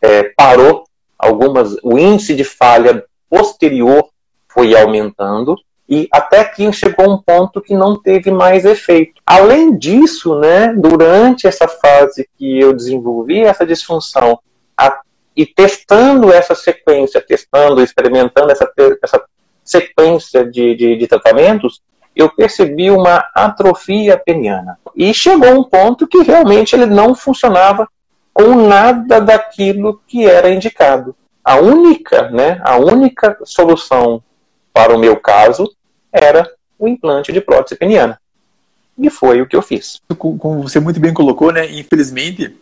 [0.00, 0.84] É, parou,
[1.18, 4.08] algumas, o índice de falha posterior
[4.48, 5.56] foi aumentando
[5.88, 9.20] e até que chegou um ponto que não teve mais efeito.
[9.24, 14.38] Além disso, né, durante essa fase que eu desenvolvi essa disfunção
[14.76, 15.00] a,
[15.36, 18.70] e testando essa sequência, testando, experimentando essa,
[19.02, 19.24] essa
[19.66, 21.82] sequência de, de, de tratamentos,
[22.14, 24.78] eu percebi uma atrofia peniana.
[24.94, 27.86] E chegou um ponto que realmente ele não funcionava
[28.32, 31.14] com nada daquilo que era indicado.
[31.44, 34.22] A única, né, a única solução
[34.72, 35.70] para o meu caso
[36.10, 38.18] era o implante de prótese peniana.
[38.98, 40.00] E foi o que eu fiz.
[40.16, 42.56] Como você muito bem colocou, né, infelizmente,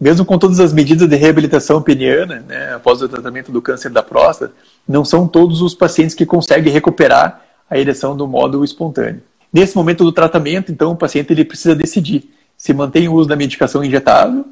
[0.00, 4.02] mesmo com todas as medidas de reabilitação peniana, né, após o tratamento do câncer da
[4.02, 4.54] próstata,
[4.88, 9.22] não são todos os pacientes que conseguem recuperar a ereção do modo espontâneo.
[9.52, 13.36] Nesse momento do tratamento, então, o paciente ele precisa decidir se mantém o uso da
[13.36, 14.44] medicação injetável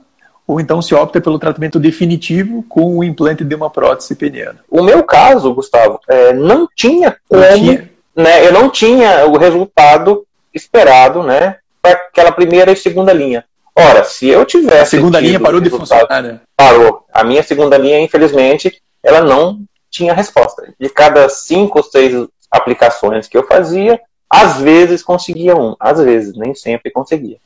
[0.46, 4.58] ou então se opta pelo tratamento definitivo com o implante de uma prótese peniana.
[4.68, 7.90] O meu caso, Gustavo, é, não tinha como, não tinha...
[8.16, 13.44] Né, eu não tinha o resultado esperado, né, para aquela primeira e segunda linha.
[13.76, 14.82] Ora, se eu tivesse.
[14.82, 16.40] A segunda linha parou de funcionar, né?
[16.56, 17.04] Parou.
[17.12, 20.72] A minha segunda linha, infelizmente, ela não tinha resposta.
[20.78, 26.36] De cada cinco ou seis aplicações que eu fazia, às vezes conseguia um, às vezes,
[26.36, 27.38] nem sempre conseguia.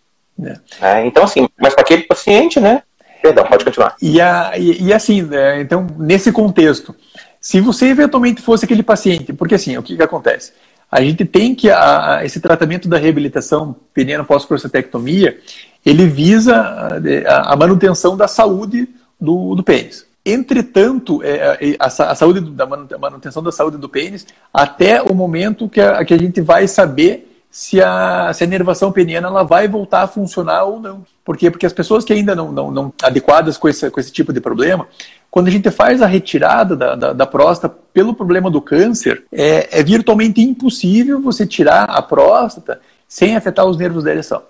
[0.42, 0.59] É.
[0.80, 2.83] É, então, assim, mas para aquele paciente, né?
[3.22, 3.96] Perdão, pode continuar.
[4.02, 6.94] E, a, e, e assim, né, então, nesse contexto,
[7.40, 10.52] se você eventualmente fosse aquele paciente, porque assim, o que, que acontece?
[10.90, 15.38] A gente tem que, a, esse tratamento da reabilitação peniana pós-prostatectomia,
[15.85, 18.88] ele visa a, a, manutenção da saúde
[19.20, 20.07] do, do pênis.
[20.26, 25.80] Entretanto, é, é, a, saúde da manutenção da saúde do pênis até o momento que
[25.80, 30.02] a, que a gente vai saber se a, se a nervação peniana ela vai voltar
[30.02, 31.04] a funcionar ou não.
[31.22, 31.50] Por quê?
[31.50, 34.40] Porque as pessoas que ainda não, não, não adequadas com esse, com esse tipo de
[34.40, 34.88] problema,
[35.30, 39.78] quando a gente faz a retirada da, da, da próstata pelo problema do câncer, é,
[39.78, 44.42] é virtualmente impossível você tirar a próstata sem afetar os nervos da ereção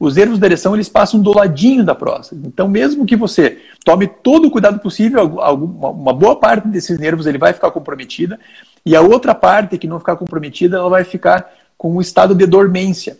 [0.00, 2.40] os nervos da ereção eles passam do ladinho da próstata.
[2.46, 7.38] Então, mesmo que você tome todo o cuidado possível, uma boa parte desses nervos ele
[7.38, 8.38] vai ficar comprometida
[8.84, 12.46] e a outra parte que não ficar comprometida, ela vai ficar com um estado de
[12.46, 13.18] dormência.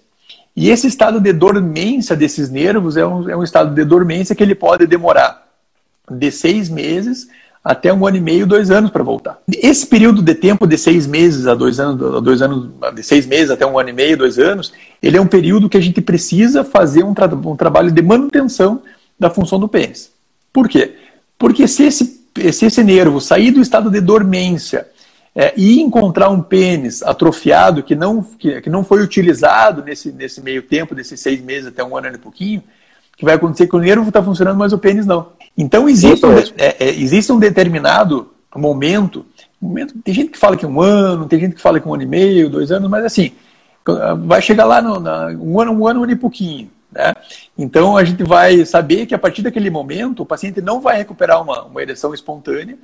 [0.55, 4.43] E esse estado de dormência desses nervos é um, é um estado de dormência que
[4.43, 5.47] ele pode demorar
[6.11, 7.29] de seis meses
[7.63, 9.39] até um ano e meio, dois anos para voltar.
[9.49, 13.27] Esse período de tempo de seis meses a dois anos, a dois anos, de seis
[13.27, 16.01] meses até um ano e meio, dois anos, ele é um período que a gente
[16.01, 18.83] precisa fazer um, tra um trabalho de manutenção
[19.19, 20.11] da função do pênis.
[20.53, 20.97] Por quê?
[21.39, 24.87] Porque se esse, se esse nervo sair do estado de dormência
[25.35, 30.41] é, e encontrar um pênis atrofiado que não, que, que não foi utilizado nesse, nesse
[30.43, 32.63] meio tempo, desses seis meses até um ano e pouquinho,
[33.17, 35.29] que vai acontecer que o nervo está funcionando, mas o pênis não.
[35.57, 39.25] Então existe um, é, é, existe um determinado momento,
[39.61, 42.03] momento, tem gente que fala que um ano, tem gente que fala que um ano
[42.03, 43.33] e meio, dois anos, mas assim,
[44.25, 46.71] vai chegar lá no, na, um ano, um ano, um ano e pouquinho.
[46.93, 47.15] Né?
[47.57, 51.43] Então a gente vai saber que a partir daquele momento o paciente não vai recuperar
[51.43, 52.77] uma, uma ereção espontânea,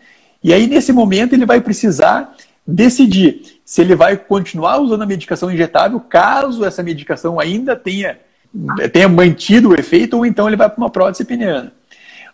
[0.43, 2.35] e aí nesse momento ele vai precisar
[2.67, 8.19] decidir se ele vai continuar usando a medicação injetável, caso essa medicação ainda tenha
[8.93, 11.73] tenha mantido o efeito, ou então ele vai para uma prótese peniana.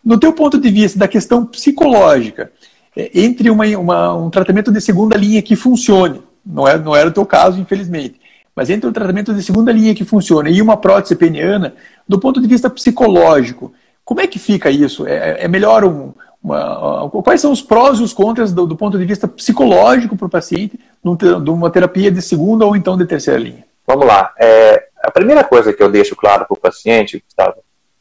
[0.05, 2.53] No teu ponto de vista da questão psicológica,
[2.97, 7.09] é, entre uma, uma, um tratamento de segunda linha que funcione, não, é, não era
[7.09, 8.21] o teu caso, infelizmente,
[8.55, 11.75] mas entre um tratamento de segunda linha que funcione e uma prótese peniana,
[12.07, 13.73] do ponto de vista psicológico,
[14.05, 15.07] como é que fica isso?
[15.07, 16.13] É, é melhor um,
[16.43, 20.27] uma, quais são os prós e os contras do, do ponto de vista psicológico para
[20.27, 23.65] o paciente de uma terapia de segunda ou então de terceira linha?
[23.87, 24.33] Vamos lá.
[24.39, 27.57] É, a primeira coisa que eu deixo claro para o paciente, Gustavo,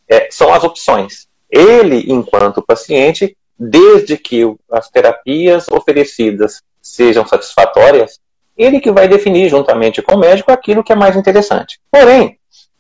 [0.08, 1.28] é, são as opções.
[1.50, 8.20] Ele, enquanto paciente, desde que as terapias oferecidas sejam satisfatórias,
[8.58, 11.80] ele que vai definir juntamente com o médico aquilo que é mais interessante.
[11.92, 12.38] Porém,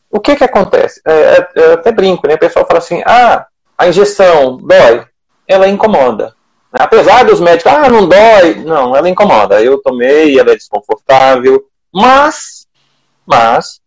[0.09, 1.01] o que que acontece?
[1.07, 2.35] É, é, eu até brinco, né?
[2.35, 3.45] O pessoal fala assim, ah,
[3.77, 5.05] a injeção dói,
[5.47, 6.35] ela incomoda.
[6.71, 9.61] Apesar dos médicos, ah, não dói, não, ela incomoda.
[9.61, 12.67] Eu tomei, ela é desconfortável, mas,
[13.25, 13.81] mas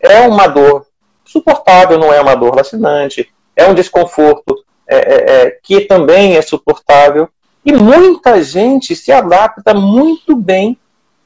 [0.00, 0.86] é uma dor
[1.24, 6.42] suportável, não é uma dor lacinante, é um desconforto é, é, é, que também é
[6.42, 7.28] suportável.
[7.64, 10.79] E muita gente se adapta muito bem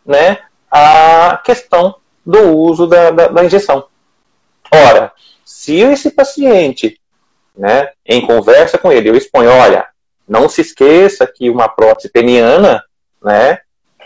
[0.05, 0.39] né,
[0.71, 3.87] à questão do uso da, da, da injeção.
[4.73, 5.13] Ora,
[5.45, 7.01] se esse paciente,
[7.57, 9.87] né, em conversa com ele, eu exponho, olha,
[10.27, 12.83] não se esqueça que uma prótese peniana
[13.23, 13.59] né,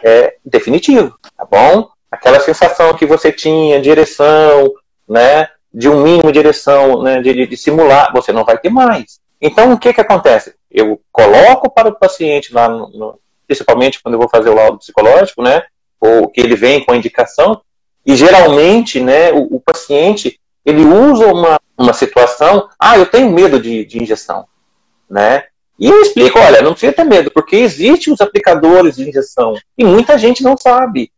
[0.02, 1.88] é definitivo, tá bom?
[2.10, 4.72] Aquela sensação que você tinha de ereção,
[5.08, 8.70] né, de um mínimo de ereção, né, de, de, de simular, você não vai ter
[8.70, 9.20] mais.
[9.40, 10.54] Então, o que, que acontece?
[10.70, 14.78] Eu coloco para o paciente lá, no, no, principalmente quando eu vou fazer o laudo
[14.78, 15.62] psicológico, né,
[16.00, 17.60] ou que ele vem com a indicação,
[18.04, 23.60] e geralmente, né, o, o paciente, ele usa uma, uma situação, ah, eu tenho medo
[23.60, 24.46] de, de injeção,
[25.08, 25.44] né,
[25.78, 29.84] e eu explico, olha, não precisa ter medo, porque existem os aplicadores de injeção, e
[29.84, 31.12] muita gente não sabe,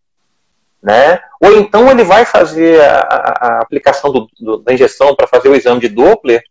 [0.83, 5.49] né, ou então ele vai fazer a, a, aplicação do, do, da injeção para fazer
[5.49, 6.43] o exame de Doppler,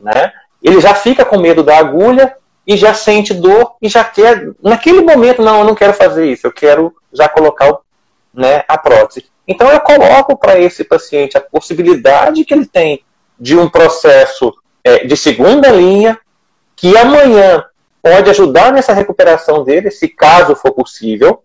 [0.00, 4.50] né, ele já fica com medo da agulha, e já sente dor e já quer,
[4.62, 7.76] naquele momento, não, eu não quero fazer isso, eu quero já colocar
[8.32, 9.26] né, a prótese.
[9.46, 13.04] Então eu coloco para esse paciente a possibilidade que ele tem
[13.38, 16.18] de um processo é, de segunda linha,
[16.76, 17.64] que amanhã
[18.00, 21.42] pode ajudar nessa recuperação dele, se caso for possível.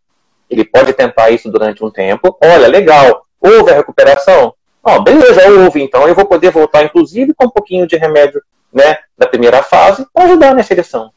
[0.49, 2.37] Ele pode tentar isso durante um tempo.
[2.41, 4.53] Olha, legal, houve a recuperação?
[4.81, 8.41] Oh, beleza, houve, então eu vou poder voltar, inclusive, com um pouquinho de remédio
[8.77, 11.11] né, da primeira fase para ajudar nessa eleição.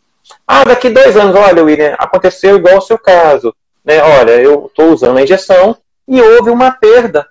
[0.46, 3.55] Ah, daqui dois anos, olha, William, aconteceu igual ao seu caso.
[3.85, 4.03] Né?
[4.03, 5.77] Olha, eu estou usando a injeção
[6.09, 7.29] e houve uma perda,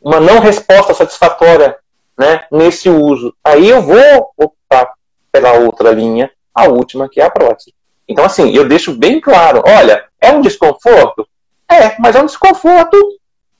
[0.00, 1.76] uma não resposta satisfatória
[2.18, 3.32] né, nesse uso.
[3.44, 4.92] Aí eu vou optar
[5.30, 7.72] pela outra linha, a última, que é a prótese.
[8.08, 11.28] Então, assim, eu deixo bem claro: olha, é um desconforto?
[11.70, 12.96] É, mas é um desconforto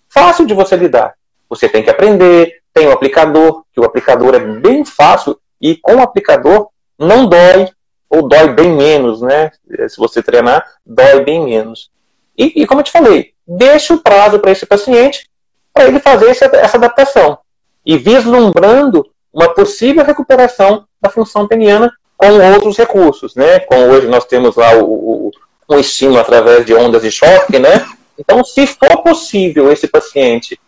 [0.08, 1.14] fácil de você lidar.
[1.48, 5.96] Você tem que aprender, tem o aplicador, que o aplicador é bem fácil e com
[5.96, 6.68] o aplicador
[6.98, 7.68] não dói,
[8.08, 9.50] ou dói bem menos, né?
[9.88, 11.90] Se você treinar, dói bem menos.
[12.36, 15.28] E, e como eu te falei, deixa o prazo para esse paciente
[15.72, 17.38] para ele fazer essa, essa adaptação
[17.84, 23.60] e vislumbrando uma possível recuperação da função peniana com outros recursos, né?
[23.60, 25.30] Como hoje nós temos lá o, o,
[25.70, 27.86] um estímulo através de ondas de choque, né?
[28.18, 30.58] Então, se for possível esse paciente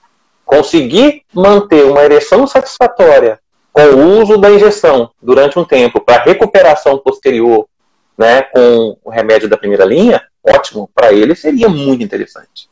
[0.44, 3.40] conseguir manter uma ereção satisfatória
[3.72, 7.68] com o uso da injeção durante um tempo para recuperação posterior,
[8.16, 12.68] né, com o remédio da primeira linha, ótimo, para ele seria muito interessante.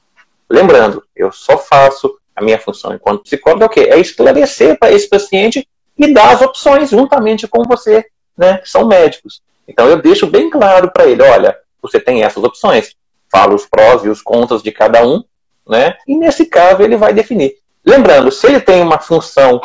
[0.51, 3.89] Lembrando, eu só faço a minha função enquanto psicólogo é o quê?
[3.91, 8.05] É esclarecer para esse paciente e dar as opções juntamente com você,
[8.37, 9.43] né, que são médicos.
[9.67, 12.95] Então eu deixo bem claro para ele, olha, você tem essas opções,
[13.31, 15.23] falo os prós e os contras de cada um,
[15.67, 17.57] né, e nesse caso ele vai definir.
[17.85, 19.61] Lembrando, se ele tem uma função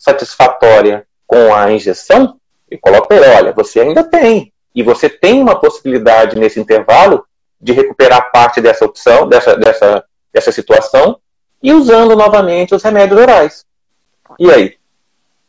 [0.00, 4.50] satisfatória com a injeção, e coloco para ele, olha, você ainda tem.
[4.74, 7.24] E você tem uma possibilidade nesse intervalo
[7.60, 11.18] de recuperar parte dessa opção, dessa, dessa, dessa situação,
[11.62, 13.66] e usando novamente os remédios orais.
[14.38, 14.76] E aí?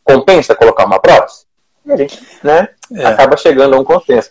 [0.04, 1.46] Compensa colocar uma prótese?
[1.86, 3.06] E a gente né, é.
[3.06, 4.30] acaba chegando a um consenso.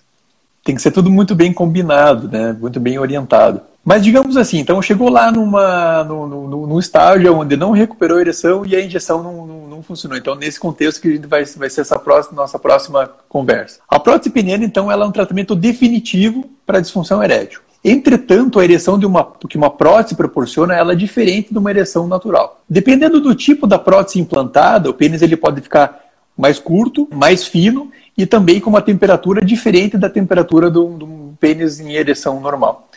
[0.64, 3.62] Tem que ser tudo muito bem combinado, né, muito bem orientado.
[3.84, 8.76] Mas digamos assim, então chegou lá numa, no estágio onde não recuperou a ereção e
[8.76, 10.18] a injeção não, não, não, funcionou.
[10.18, 13.80] Então, nesse contexto que a gente vai, vai ser essa próxima, nossa próxima conversa.
[13.90, 17.62] A prótese peniana, então, ela é um tratamento definitivo para a disfunção erétil.
[17.84, 22.08] Entretanto, a ereção de uma, que uma prótese proporciona ela é diferente de uma ereção
[22.08, 22.62] natural.
[22.70, 26.00] Dependendo do tipo da prótese implantada, o pênis ele pode ficar
[26.38, 31.80] mais curto, mais fino e também com uma temperatura diferente da temperatura do, do pênis
[31.80, 32.88] em ereção normal.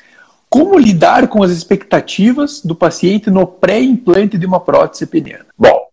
[0.55, 5.47] Como lidar com as expectativas do paciente no pré-implante de uma prótese peniana?
[5.59, 5.88] Bom,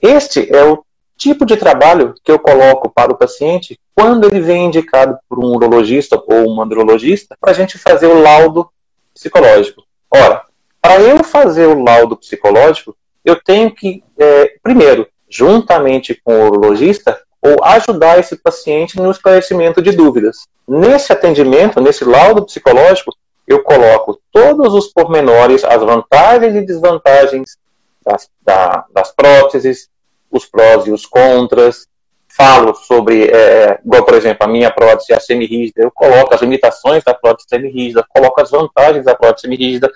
[0.00, 0.84] este é o
[1.16, 5.48] tipo de trabalho que eu coloco para o paciente quando ele vem indicado por um
[5.48, 8.70] urologista ou um andrologista para a gente fazer o laudo
[9.12, 9.82] psicológico.
[10.08, 10.42] Ora,
[10.80, 17.20] para eu fazer o laudo psicológico, eu tenho que, é, primeiro, juntamente com o urologista,
[17.42, 20.46] ou ajudar esse paciente no esclarecimento de dúvidas.
[20.68, 23.12] Nesse atendimento, nesse laudo psicológico,
[23.46, 27.56] eu coloco todos os pormenores, as vantagens e desvantagens
[28.04, 29.88] das, da, das próteses,
[30.30, 31.86] os prós e os contras,
[32.28, 37.04] falo sobre, é, igual por exemplo, a minha prótese é semi-rígida, eu coloco as limitações
[37.04, 39.90] da prótese semi-rígida, coloco as vantagens da prótese semi-rígida,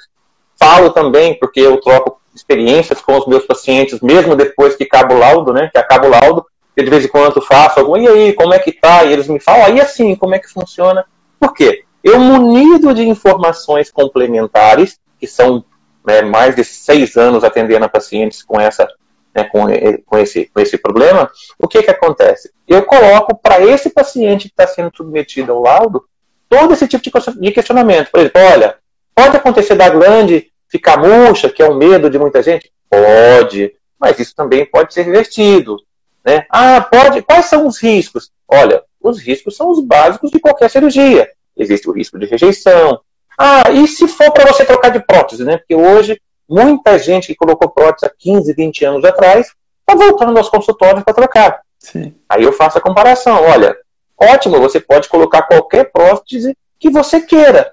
[0.59, 5.19] falo também, porque eu troco experiências com os meus pacientes, mesmo depois que acaba o
[5.19, 6.47] laudo, né, que acaba o laudo,
[6.77, 9.05] eu de vez em quando faço algum, e aí, como é que tá?
[9.05, 11.05] E eles me falam, aí assim, como é que funciona?
[11.41, 11.85] Por quê?
[12.09, 15.65] Eu munido de informações complementares, que são
[16.07, 18.89] né, mais de seis anos atendendo a pacientes com, essa,
[19.35, 19.67] né, com,
[20.07, 22.51] com, esse, com esse problema, o que, que acontece?
[22.67, 26.05] Eu coloco para esse paciente que está sendo submetido ao laudo
[26.49, 28.11] todo esse tipo de questionamento.
[28.11, 28.77] Por exemplo, olha,
[29.15, 32.73] pode acontecer da glande ficar murcha, que é o medo de muita gente?
[32.89, 35.77] Pode, mas isso também pode ser revertido.
[36.25, 36.47] Né?
[36.51, 37.23] Ah, pode.
[37.23, 38.31] Quais são os riscos?
[38.47, 41.29] Olha, os riscos são os básicos de qualquer cirurgia
[41.59, 43.01] existe o risco de rejeição.
[43.39, 45.59] Ah, e se for para você trocar de prótese, né?
[45.59, 50.49] Porque hoje muita gente que colocou prótese há 15, 20 anos atrás está voltando aos
[50.49, 51.61] consultórios para trocar.
[51.79, 52.15] Sim.
[52.29, 53.43] Aí eu faço a comparação.
[53.43, 53.77] Olha,
[54.17, 57.73] ótimo, você pode colocar qualquer prótese que você queira.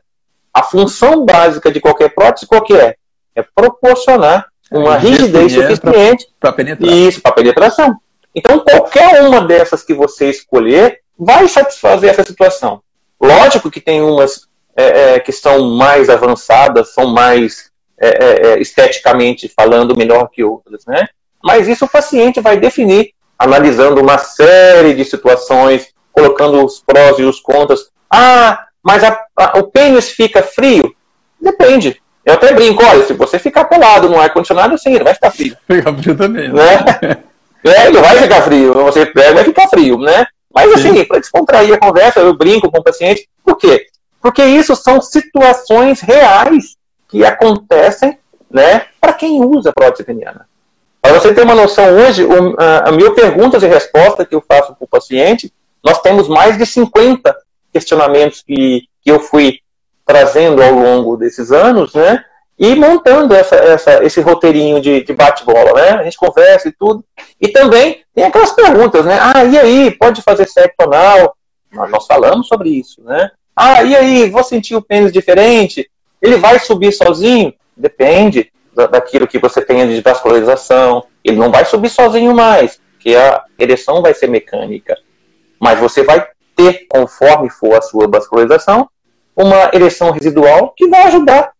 [0.54, 2.96] A função básica de qualquer prótese qual que é?
[3.36, 6.92] É proporcionar uma é, rigidez suficiente para penetrar.
[6.92, 7.96] Isso, para penetração.
[8.34, 12.82] Então, qualquer uma dessas que você escolher vai satisfazer essa situação.
[13.22, 18.60] Lógico que tem umas é, é, que são mais avançadas, são mais é, é, é,
[18.60, 21.08] esteticamente falando melhor que outras, né?
[21.44, 27.24] Mas isso o paciente vai definir, analisando uma série de situações, colocando os prós e
[27.24, 27.90] os contras.
[28.10, 30.94] Ah, mas a, a, o pênis fica frio?
[31.40, 32.02] Depende.
[32.26, 35.56] Eu até brinco, olha, se você ficar pelado no ar-condicionado, sim, ele vai ficar frio.
[35.68, 36.50] Fica frio também.
[36.50, 36.64] Né?
[37.04, 37.18] né?
[37.72, 38.74] é, ele vai ficar frio.
[38.74, 40.26] Você pega, vai ficar frio, né?
[40.56, 43.28] Mas assim, para descontrair a conversa, eu brinco com o paciente.
[43.44, 43.88] Por quê?
[44.22, 46.78] Porque isso são situações reais
[47.10, 48.18] que acontecem
[48.50, 50.48] né, para quem usa prótese peniana.
[51.02, 52.26] Para você ter uma noção, hoje,
[52.58, 55.54] a, a mil perguntas e respostas que eu faço para o paciente,
[55.84, 57.36] nós temos mais de 50
[57.72, 59.60] questionamentos que, que eu fui
[60.06, 62.24] trazendo ao longo desses anos, né?
[62.58, 65.90] E montando essa, essa, esse roteirinho de, de bate-bola, né?
[66.00, 67.04] A gente conversa e tudo.
[67.40, 69.18] E também tem aquelas perguntas, né?
[69.22, 71.36] Ah, e aí, pode fazer sexo anal?
[71.72, 73.30] Nós, nós falamos sobre isso, né?
[73.54, 75.90] Ah, e aí, vou sentir o pênis diferente?
[76.22, 77.54] Ele vai subir sozinho?
[77.76, 78.52] Depende
[78.90, 81.06] daquilo que você tenha de vascularização.
[81.24, 84.98] Ele não vai subir sozinho mais, porque a ereção vai ser mecânica.
[85.60, 86.26] Mas você vai
[86.56, 88.90] ter, conforme for a sua vascularização,
[89.36, 91.52] uma ereção residual que vai ajudar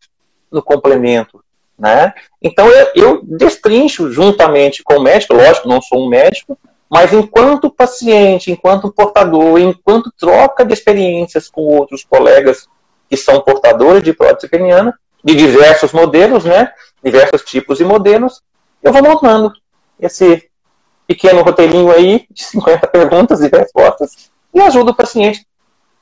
[0.52, 1.44] no complemento.
[1.78, 2.14] Né?
[2.42, 6.58] Então eu, eu destrincho juntamente com o médico, lógico, não sou um médico,
[6.90, 12.68] mas enquanto paciente, enquanto portador, enquanto troca de experiências com outros colegas
[13.10, 16.72] que são portadores de prótese peniana, de diversos modelos, né?
[17.04, 18.42] Diversos tipos e modelos,
[18.82, 19.52] eu vou montando
[20.00, 20.50] esse
[21.08, 25.46] pequeno roteirinho aí de 50 perguntas e respostas e ajuda o paciente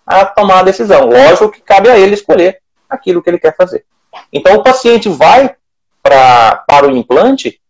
[0.05, 1.05] a tomar a decisão.
[1.05, 3.85] Lógico que cabe a ele escolher aquilo que ele quer fazer.
[4.33, 5.55] Então, o paciente vai
[6.01, 7.61] pra, para o implante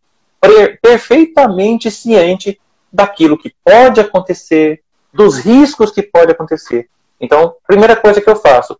[0.82, 2.60] perfeitamente ciente
[2.92, 4.82] daquilo que pode acontecer,
[5.14, 6.90] dos riscos que pode acontecer.
[7.20, 8.78] Então, primeira coisa que eu faço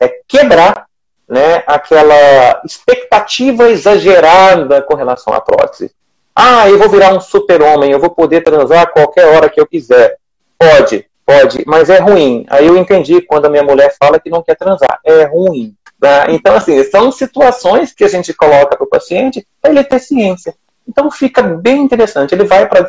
[0.00, 0.86] é quebrar
[1.28, 5.94] né, aquela expectativa exagerada com relação à prótese.
[6.34, 9.66] Ah, eu vou virar um super-homem, eu vou poder transar a qualquer hora que eu
[9.66, 10.16] quiser.
[10.58, 12.46] Pode, Pode, mas é ruim.
[12.48, 15.00] Aí eu entendi quando a minha mulher fala que não quer transar.
[15.04, 15.74] É ruim.
[16.00, 16.26] Tá?
[16.30, 20.54] Então, assim, são situações que a gente coloca para o paciente para ele ter ciência.
[20.86, 22.34] Então fica bem interessante.
[22.34, 22.88] Ele vai para.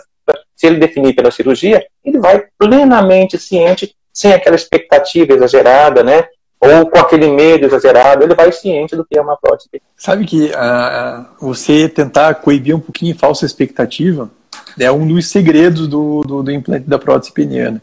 [0.55, 6.25] Se ele definir pela cirurgia, ele vai plenamente ciente, sem aquela expectativa exagerada, né?
[6.59, 9.69] Ou com aquele medo exagerado, ele vai ciente do que é uma prótese.
[9.95, 14.29] Sabe que uh, você tentar coibir um pouquinho falsa expectativa
[14.79, 17.81] é um dos segredos do, do, do implante da prótese peniana.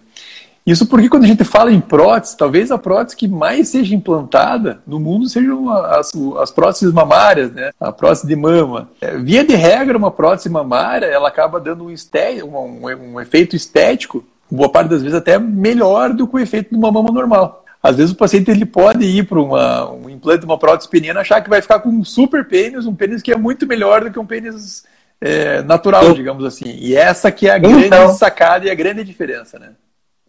[0.67, 4.81] Isso porque quando a gente fala em prótese, talvez a prótese que mais seja implantada
[4.87, 6.11] no mundo sejam as,
[6.41, 7.71] as próteses mamárias, né?
[7.79, 8.89] A prótese de mama.
[9.01, 13.55] É, via de regra, uma prótese mamária, ela acaba dando um, esté um, um, efeito
[13.55, 17.62] estético, boa parte das vezes até melhor do que o efeito de uma mama normal.
[17.83, 21.43] Às vezes o paciente ele pode ir para um implante de uma prótese peniana achar
[21.43, 24.19] que vai ficar com um super pênis, um pênis que é muito melhor do que
[24.19, 24.87] um pênis
[25.21, 26.75] é, natural, digamos assim.
[26.81, 29.73] E essa que é a grande então, sacada e a grande diferença, né?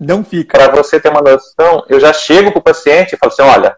[0.05, 0.57] Não fica.
[0.57, 3.75] Para você ter uma noção, eu já chego para o paciente e falo assim: olha,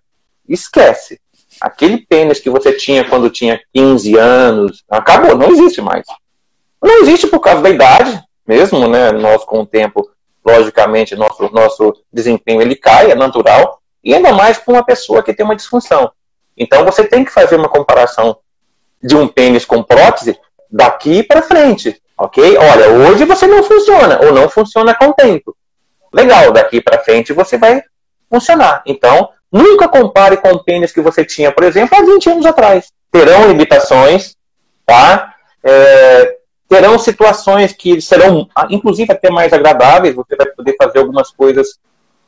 [0.47, 1.19] esquece.
[1.59, 6.05] Aquele pênis que você tinha quando tinha 15 anos, acabou, não existe mais.
[6.84, 9.11] Não existe por causa da idade mesmo, né?
[9.11, 10.07] Nós, com o tempo,
[10.45, 15.34] logicamente, nosso, nosso desempenho ele cai, é natural, e ainda mais com uma pessoa que
[15.34, 16.11] tem uma disfunção.
[16.55, 18.38] Então você tem que fazer uma comparação
[19.01, 20.38] de um pênis com prótese
[20.69, 22.57] daqui para frente, ok?
[22.57, 25.55] Olha, hoje você não funciona, ou não funciona com o tempo
[26.14, 27.82] legal, daqui para frente você vai
[28.30, 28.82] funcionar.
[28.86, 32.91] Então, nunca compare com o pênis que você tinha, por exemplo, há 20 anos atrás.
[33.12, 34.36] Terão limitações,
[34.86, 35.34] tá?
[35.64, 36.38] É,
[36.68, 40.16] terão situações que serão, inclusive, até mais agradáveis.
[40.16, 41.80] Você vai poder fazer algumas coisas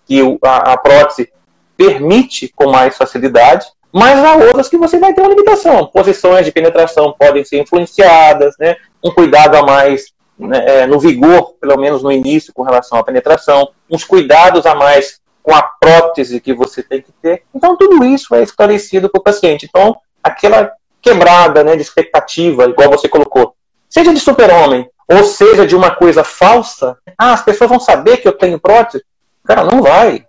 [0.06, 1.32] que a, a prótese
[1.78, 5.88] permite com mais facilidade, mas há outras que você vai ter uma limitação.
[5.88, 8.76] Posições de penetração podem ser influenciadas, né?
[9.04, 13.04] um cuidado a mais né, é, no vigor, pelo menos no início, com relação à
[13.04, 17.44] penetração, uns cuidados a mais com a prótese que você tem que ter.
[17.54, 19.66] Então, tudo isso é esclarecido para o paciente.
[19.68, 20.72] Então, aquela
[21.02, 23.54] quebrada né, de expectativa, igual você colocou,
[23.90, 28.28] seja de super-homem, ou seja de uma coisa falsa, ah, as pessoas vão saber que
[28.28, 29.04] eu tenho prótese.
[29.44, 30.26] Cara, não vai.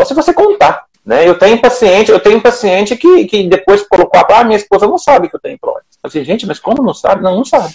[0.00, 0.86] Só se você contar.
[1.04, 1.28] Né?
[1.28, 5.28] Eu tenho paciente, eu tenho paciente que, que depois colocou, ah, minha esposa não sabe
[5.28, 5.98] que eu tenho prótese.
[6.02, 7.22] Assim, gente, mas como não sabe?
[7.22, 7.74] Não, não sabe.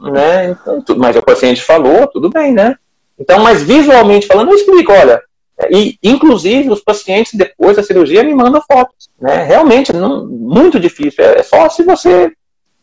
[0.00, 0.50] Né?
[0.50, 2.76] Então, tudo, mas o paciente falou, tudo bem, né?
[3.18, 5.22] Então, mas visualmente falando, eu explico, olha,
[5.70, 9.44] e inclusive os pacientes depois da cirurgia me mandam fotos, né?
[9.44, 11.24] Realmente, não, muito difícil.
[11.24, 12.32] É só se você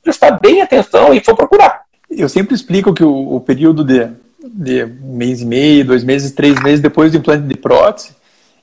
[0.04, 1.84] prestar bem atenção e for procurar.
[2.10, 4.08] Eu sempre explico que o, o período de,
[4.44, 8.12] de mês e meio, dois meses, três meses depois do implante de prótese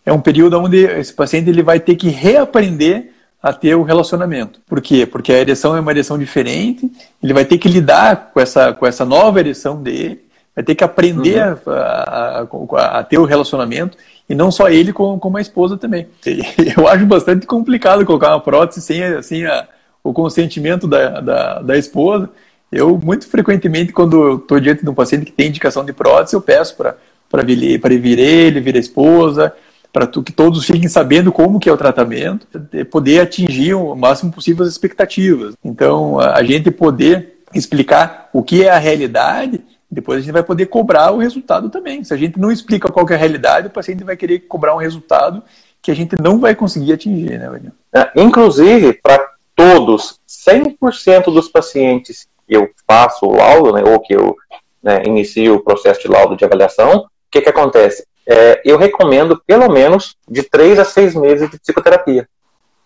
[0.05, 3.10] é um período onde esse paciente ele vai ter que reaprender
[3.43, 4.61] a ter o relacionamento.
[4.67, 5.07] Por quê?
[5.07, 6.91] Porque a ereção é uma ereção diferente,
[7.23, 10.23] ele vai ter que lidar com essa, com essa nova ereção dele,
[10.55, 11.73] vai ter que aprender uhum.
[11.73, 13.97] a, a, a, ter o relacionamento,
[14.29, 16.07] e não só ele, com, com a esposa também.
[16.77, 19.67] Eu acho bastante complicado colocar uma prótese sem, assim, a,
[20.05, 22.29] o consentimento da, da, da esposa.
[22.71, 26.41] Eu, muito frequentemente, quando estou diante de um paciente que tem indicação de prótese, eu
[26.41, 29.53] peço para vir, vir ele, vir a esposa,
[29.93, 32.47] para que todos fiquem sabendo como que é o tratamento,
[32.91, 35.55] poder atingir o máximo possível as expectativas.
[35.65, 39.61] Então, a gente poder explicar o que é a realidade,
[39.91, 42.05] depois a gente vai poder cobrar o resultado também.
[42.05, 44.79] Se a gente não explica qual é a realidade, o paciente vai querer cobrar um
[44.79, 45.43] resultado
[45.83, 47.73] que a gente não vai conseguir atingir, né?
[47.93, 49.19] É, inclusive, para
[49.57, 54.37] todos, 100% dos pacientes que eu faço o laudo, né, ou que eu
[54.83, 58.07] né, inicio o processo de laudo de avaliação, o que, que acontece?
[58.31, 62.29] É, eu recomendo pelo menos de três a seis meses de psicoterapia.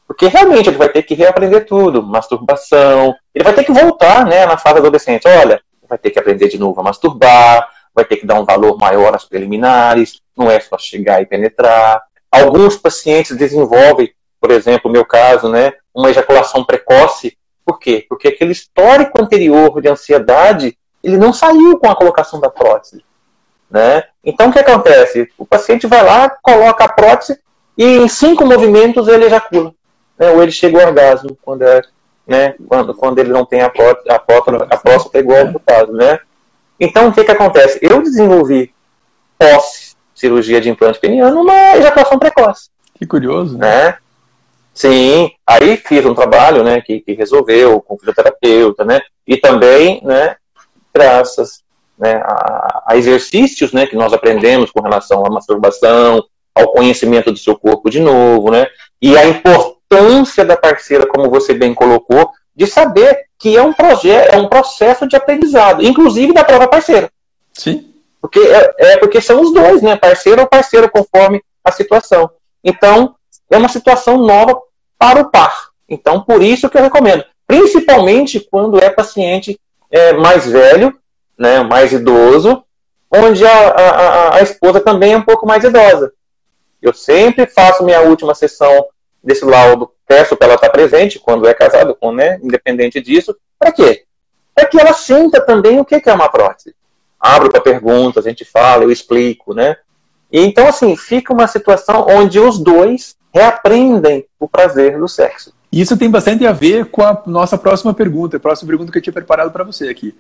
[0.09, 4.47] Porque realmente ele vai ter que reaprender tudo, masturbação, ele vai ter que voltar né,
[4.47, 5.29] na fase adolescente.
[5.29, 8.79] Olha, vai ter que aprender de novo a masturbar, vai ter que dar um valor
[8.79, 12.03] maior às preliminares, não é só chegar e penetrar.
[12.33, 17.37] Alguns pacientes desenvolvem, por exemplo, no meu caso, né, uma ejaculação precoce.
[17.67, 18.07] Por quê?
[18.09, 23.05] Porque aquele histórico anterior de ansiedade, ele não saiu com a colocação da prótese.
[23.71, 24.05] Né?
[24.25, 25.29] Então, o que acontece?
[25.37, 27.39] O paciente vai lá, coloca a prótese
[27.77, 29.75] e em cinco movimentos ele ejacula.
[30.19, 30.31] Né?
[30.31, 31.83] Ou ele chega ao orgasmo, quando, é,
[32.27, 32.55] né?
[32.69, 35.93] quando, quando ele não tem a prótese, a prótese, a próstata igual ao caso.
[35.93, 36.19] Né?
[36.79, 37.79] Então, o que, que acontece?
[37.83, 38.73] Eu desenvolvi
[39.39, 42.69] pós-cirurgia de implante peniano uma ejaculação precoce.
[42.95, 43.59] Que curioso.
[43.59, 43.97] Né?
[44.73, 49.01] Sim, aí fiz um trabalho né, que, que resolveu com o fisioterapeuta, né?
[49.25, 50.37] E também, né,
[50.93, 51.64] graças
[51.99, 56.25] né, a, a, exercícios né, que nós aprendemos com relação à masturbação,
[56.55, 58.67] ao conhecimento do seu corpo de novo, né,
[59.01, 64.35] e a importância da parceira, como você bem colocou, de saber que é um projeto,
[64.35, 67.11] é um processo de aprendizado, inclusive da própria parceira.
[67.53, 67.93] Sim.
[68.21, 72.31] Porque é, é porque são os dois, né, parceiro ou parceiro, conforme a situação.
[72.63, 73.15] Então,
[73.51, 74.59] é uma situação nova
[74.99, 75.69] para o par.
[75.89, 80.97] Então, por isso que eu recomendo, principalmente quando é paciente é, mais velho
[81.39, 82.65] né, mais idoso,
[83.11, 86.13] onde a, a, a esposa também é um pouco mais idosa.
[86.81, 88.87] Eu sempre faço minha última sessão
[89.23, 93.35] desse laudo, peço para ela estar presente quando é casado, com, né, independente disso.
[93.59, 94.05] Para quê?
[94.55, 96.75] Para que ela sinta também o que é uma prótese.
[97.19, 99.77] Abro para perguntas, a gente fala, eu explico, né?
[100.31, 105.53] E então, assim, fica uma situação onde os dois reaprendem o prazer do sexo.
[105.73, 109.03] Isso tem bastante a ver com a nossa próxima pergunta, a próxima pergunta que eu
[109.03, 110.15] tinha preparado para você aqui.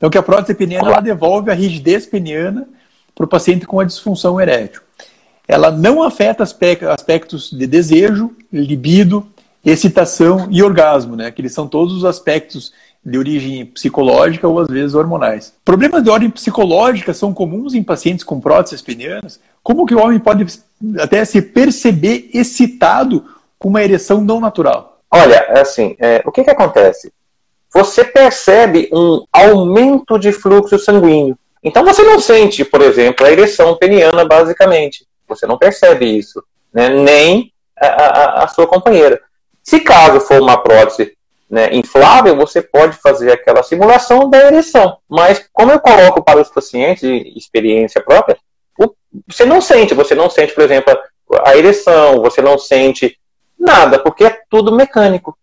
[0.00, 2.66] Então, que a prótese peniana ela devolve a rigidez peniana
[3.14, 4.80] para o paciente com a disfunção erétil.
[5.46, 9.26] Ela não afeta aspectos de desejo, libido,
[9.62, 11.30] excitação e orgasmo, né?
[11.30, 12.72] Que eles são todos os aspectos
[13.04, 15.52] de origem psicológica ou às vezes hormonais.
[15.66, 19.38] Problemas de ordem psicológica são comuns em pacientes com próteses penianas.
[19.62, 20.46] Como que o homem pode
[20.98, 23.22] até se perceber excitado
[23.58, 25.02] com uma ereção não natural?
[25.10, 27.12] Olha, é assim, é, o que, que acontece?
[27.72, 31.38] Você percebe um aumento de fluxo sanguíneo.
[31.62, 35.06] Então você não sente, por exemplo, a ereção peniana, basicamente.
[35.28, 36.42] Você não percebe isso,
[36.72, 36.88] né?
[36.88, 39.20] nem a, a, a, sua companheira.
[39.62, 41.16] Se caso for uma prótese
[41.48, 44.98] né, inflável, você pode fazer aquela simulação da ereção.
[45.08, 47.02] Mas como eu coloco para os pacientes
[47.36, 48.36] experiência própria,
[49.28, 50.96] você não sente, você não sente, por exemplo,
[51.44, 53.18] a ereção, você não sente
[53.58, 55.36] nada, porque é tudo mecânico.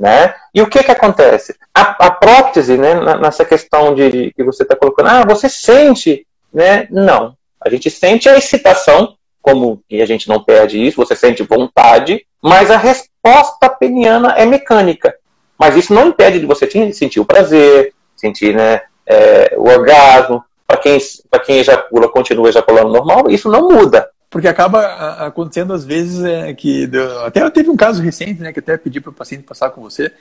[0.00, 0.34] Né?
[0.54, 1.54] E o que, que acontece?
[1.74, 6.26] A, a prótese, né, nessa questão de, de que você está colocando, ah, você sente,
[6.50, 6.88] né?
[6.90, 7.34] Não.
[7.60, 12.24] A gente sente a excitação, como e a gente não perde isso, você sente vontade,
[12.42, 15.14] mas a resposta peniana é mecânica.
[15.58, 20.42] Mas isso não impede de você sentir o prazer, sentir né, é, o orgasmo.
[20.66, 20.98] Para quem,
[21.44, 24.80] quem ejacula, continua ejaculando normal, isso não muda porque acaba
[25.26, 26.88] acontecendo às vezes é, que
[27.26, 30.12] até teve um caso recente, né, que até pedi para o paciente passar com você,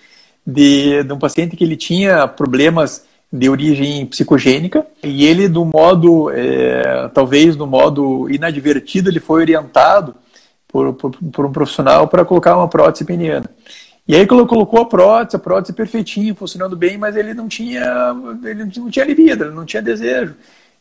[0.45, 6.31] de, de um paciente que ele tinha problemas de origem psicogênica e ele do modo
[6.31, 10.15] é, talvez no modo inadvertido ele foi orientado
[10.67, 13.47] por, por, por um profissional para colocar uma prótese peniana
[14.07, 18.65] E aí colocou a prótese, a prótese perfeitinha, funcionando bem, mas ele não tinha, ele
[18.65, 20.35] não tinha libido, ele não tinha desejo.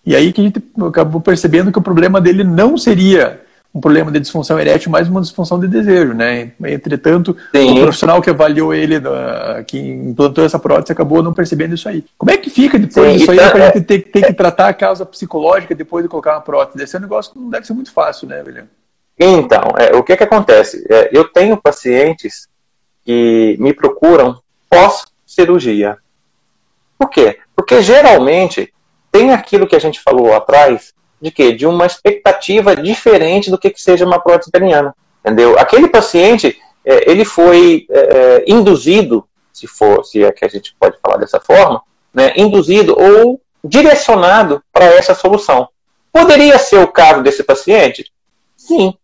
[0.09, 3.43] E aí que a gente acabou percebendo que o problema dele não seria
[3.75, 6.53] um problema de disfunção erétil, mas uma disfunção de desejo, né?
[6.65, 7.73] Entretanto, Sim.
[7.73, 8.95] o profissional que avaliou ele,
[9.67, 12.03] que implantou essa prótese, acabou não percebendo isso aí.
[12.17, 14.33] Como é que fica depois Sim, disso aí, tá, para a gente ter, ter, que
[14.33, 16.83] tratar a causa psicológica depois de colocar uma prótese?
[16.83, 18.65] Esse é um negócio que não deve ser muito fácil, né, William?
[19.19, 20.87] Então, é, o que que acontece?
[20.89, 22.49] É, eu tenho pacientes
[23.05, 24.41] que me procuram
[24.71, 25.99] pós-cirurgia.
[26.99, 27.41] Por quê?
[27.55, 28.73] Porque geralmente
[29.11, 31.53] tem aquilo que a gente falou atrás, de quê?
[31.53, 34.95] De uma expectativa diferente do que, que seja uma prótese peniana.
[35.25, 35.59] Entendeu?
[35.59, 40.75] Aquele paciente, é, ele foi é, é, induzido, se for, se é que a gente
[40.79, 41.83] pode falar dessa forma,
[42.15, 45.69] né, induzido ou direcionado para essa solução.
[46.13, 48.11] Poderia ser o caso desse paciente?
[48.57, 48.95] Sim.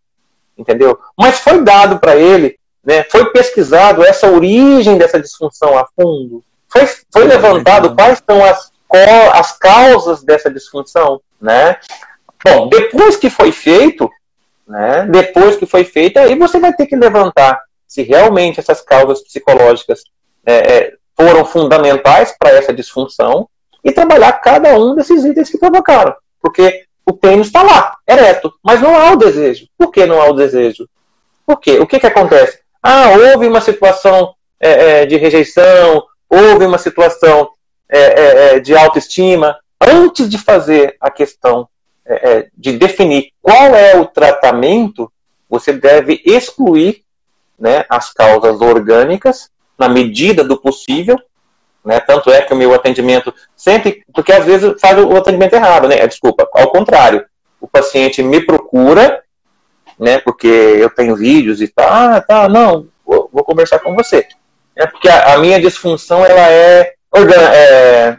[0.57, 0.97] Entendeu?
[1.17, 3.03] Mas foi dado para ele né?
[3.09, 6.43] Foi pesquisado essa origem dessa disfunção a fundo?
[6.69, 8.71] Foi, foi levantado quais são as,
[9.33, 11.21] as causas dessa disfunção?
[11.41, 11.77] Né?
[12.43, 14.09] Bom, depois que foi feito,
[14.67, 19.21] né, depois que foi feito, aí você vai ter que levantar se realmente essas causas
[19.21, 20.03] psicológicas
[20.45, 23.47] é, é foram fundamentais para essa disfunção
[23.83, 26.13] e trabalhar cada um desses itens que provocaram.
[26.41, 29.67] Porque o pênis está lá, ereto, mas não há o desejo.
[29.77, 30.89] Por que não há o desejo?
[31.45, 31.79] Por quê?
[31.79, 32.59] O que, que acontece?
[32.81, 37.49] Ah, houve uma situação é, é, de rejeição, houve uma situação
[37.89, 39.57] é, é, é de autoestima.
[39.79, 41.67] Antes de fazer a questão
[42.05, 45.11] é, de definir qual é o tratamento,
[45.49, 47.03] você deve excluir
[47.59, 51.19] né, as causas orgânicas na medida do possível.
[51.83, 55.87] Né, tanto é que o meu atendimento sempre, porque às vezes faz o atendimento errado,
[55.87, 56.05] né?
[56.07, 57.23] Desculpa, ao contrário.
[57.61, 59.23] O paciente me procura
[59.99, 60.19] né?
[60.19, 61.87] Porque eu tenho vídeos e tal.
[61.87, 64.27] Ah, tá, não, vou, vou conversar com você.
[64.75, 66.93] É porque a, a minha disfunção ela é,
[67.23, 68.17] é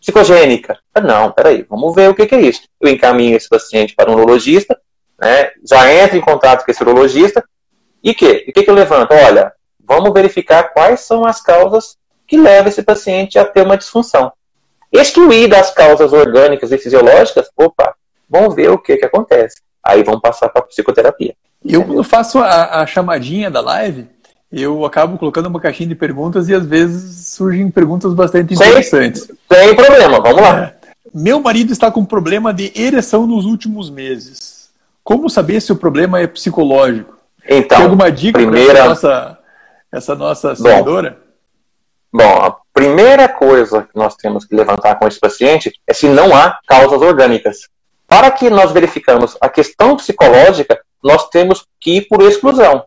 [0.00, 0.78] psicogênica.
[1.02, 2.62] Não, peraí, vamos ver o que, que, é isso.
[2.80, 4.78] Eu encaminho esse paciente para um urologista,
[5.20, 5.50] né?
[5.68, 7.44] Já entra em contato com esse urologista
[8.02, 8.46] e que?
[8.48, 9.12] o que, que eu levanto?
[9.12, 9.52] Olha,
[9.84, 14.32] vamos verificar quais são as causas que levam esse paciente a ter uma disfunção.
[14.92, 17.94] Excluir das causas orgânicas e fisiológicas, opa,
[18.28, 21.34] vamos ver o que, que acontece aí vão passar para psicoterapia.
[21.64, 24.08] Eu, faço a, a, chamadinha da live,
[24.52, 29.22] eu acabo colocando uma caixinha de perguntas e às vezes surgem perguntas bastante interessantes.
[29.22, 30.60] Sem, sem problema, vamos lá.
[30.64, 30.74] É,
[31.14, 34.70] meu marido está com problema de ereção nos últimos meses.
[35.04, 37.16] Como saber se o problema é psicológico?
[37.48, 38.74] Então, Tem alguma dica primeira...
[38.74, 39.38] para nossa,
[39.92, 41.18] essa nossa seguidora?
[42.12, 46.08] Bom, bom, a primeira coisa que nós temos que levantar com esse paciente é se
[46.08, 47.68] não há causas orgânicas.
[48.06, 52.84] Para que nós verificamos a questão psicológica, nós temos que ir por exclusão.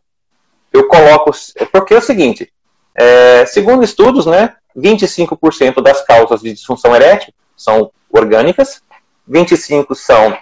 [0.74, 1.32] Eu coloco.
[1.72, 2.52] Porque é o seguinte:
[2.96, 8.82] é, segundo estudos, né, 25% das causas de disfunção erétil são orgânicas,
[9.30, 10.38] 25% são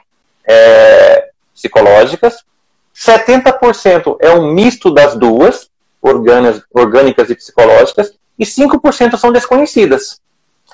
[0.47, 2.43] é, psicológicas,
[2.95, 5.69] 70% é um misto das duas,
[6.01, 10.19] orgânicas, orgânicas e psicológicas, e 5% são desconhecidas.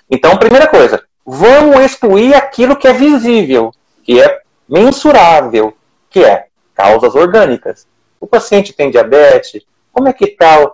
[0.09, 3.73] Então, primeira coisa, vamos excluir aquilo que é visível
[4.07, 4.39] que é
[4.69, 5.75] mensurável,
[6.09, 7.85] que é causas orgânicas.
[8.19, 10.71] O paciente tem diabetes, como é que está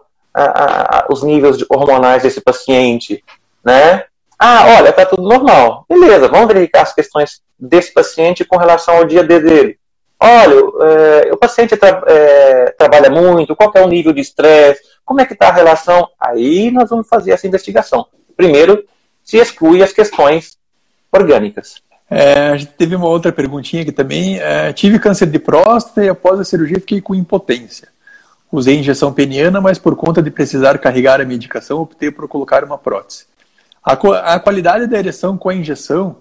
[1.10, 3.24] os níveis hormonais desse paciente,
[3.64, 4.06] né?
[4.40, 5.86] Ah, olha, está tudo normal.
[5.88, 9.80] Beleza, vamos verificar as questões desse paciente com relação ao dia D dele.
[10.20, 10.56] Olha,
[11.26, 15.26] é, o paciente tra é, trabalha muito, qual é o nível de estresse, como é
[15.26, 16.10] que está a relação?
[16.20, 18.08] Aí nós vamos fazer essa investigação.
[18.36, 18.84] Primeiro,
[19.24, 20.58] se exclui as questões
[21.12, 21.83] orgânicas.
[22.16, 24.40] É, a gente teve uma outra perguntinha aqui também.
[24.40, 27.88] É, tive câncer de próstata e após a cirurgia fiquei com impotência.
[28.52, 32.78] Usei injeção peniana, mas por conta de precisar carregar a medicação, optei por colocar uma
[32.78, 33.26] prótese.
[33.84, 33.94] A,
[34.36, 36.18] a qualidade da ereção com a injeção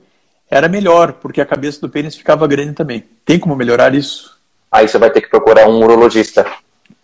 [0.50, 3.04] era melhor, porque a cabeça do pênis ficava grande também.
[3.22, 4.38] Tem como melhorar isso?
[4.70, 6.46] Aí você vai ter que procurar um urologista.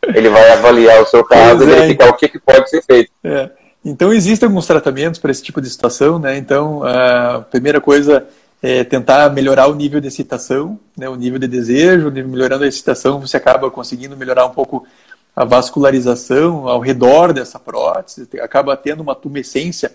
[0.02, 2.16] Ele vai avaliar o seu caso e é, verificar então.
[2.16, 3.10] o que, que pode ser feito.
[3.22, 3.50] É.
[3.84, 6.38] Então, existem alguns tratamentos para esse tipo de situação, né?
[6.38, 8.26] Então, a primeira coisa
[8.62, 13.20] é, tentar melhorar o nível de excitação, né, o nível de desejo, melhorando a excitação,
[13.20, 14.86] você acaba conseguindo melhorar um pouco
[15.34, 19.92] a vascularização ao redor dessa prótese, acaba tendo uma tumescência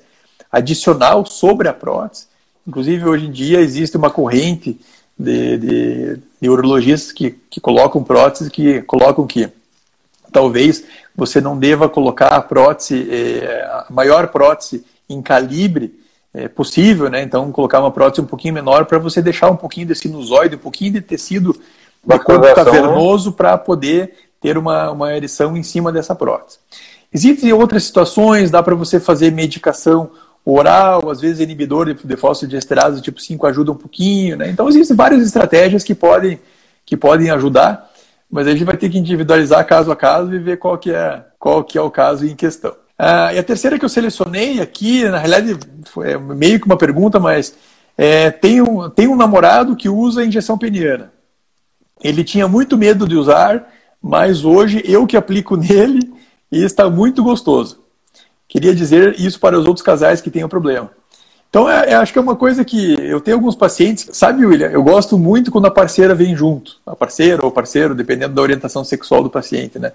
[0.49, 2.27] adicional sobre a prótese.
[2.65, 4.79] Inclusive, hoje em dia, existe uma corrente
[5.19, 9.49] de, de, de urologistas que, que colocam próteses que colocam que
[10.31, 10.83] talvez
[11.15, 15.93] você não deva colocar a prótese, é, a maior prótese em calibre,
[16.33, 17.21] é, possível, né?
[17.21, 20.59] Então, colocar uma prótese um pouquinho menor para você deixar um pouquinho de sinusoide, um
[20.59, 21.53] pouquinho de tecido
[22.05, 26.57] de corpo cavernoso para poder ter uma, uma ereção em cima dessa prótese.
[27.13, 30.09] Existem outras situações, dá para você fazer medicação
[30.43, 34.49] oral, às vezes inibidor de, de fosfodiesterase tipo 5 ajuda um pouquinho, né?
[34.49, 36.39] Então existem várias estratégias que podem,
[36.85, 37.89] que podem ajudar,
[38.29, 41.23] mas a gente vai ter que individualizar caso a caso e ver qual que é,
[41.39, 42.75] qual que é o caso em questão.
[42.97, 47.19] Ah, e a terceira que eu selecionei aqui, na realidade, foi meio que uma pergunta,
[47.19, 47.55] mas
[47.97, 51.11] é, tem, um, tem um namorado que usa injeção peniana.
[52.03, 53.67] Ele tinha muito medo de usar,
[54.01, 56.13] mas hoje eu que aplico nele
[56.51, 57.81] e está muito gostoso.
[58.47, 60.91] Queria dizer isso para os outros casais que o problema.
[61.49, 64.69] Então, é, é, acho que é uma coisa que eu tenho alguns pacientes, sabe, William?
[64.69, 68.83] Eu gosto muito quando a parceira vem junto, a parceira ou parceiro, dependendo da orientação
[68.83, 69.91] sexual do paciente, né?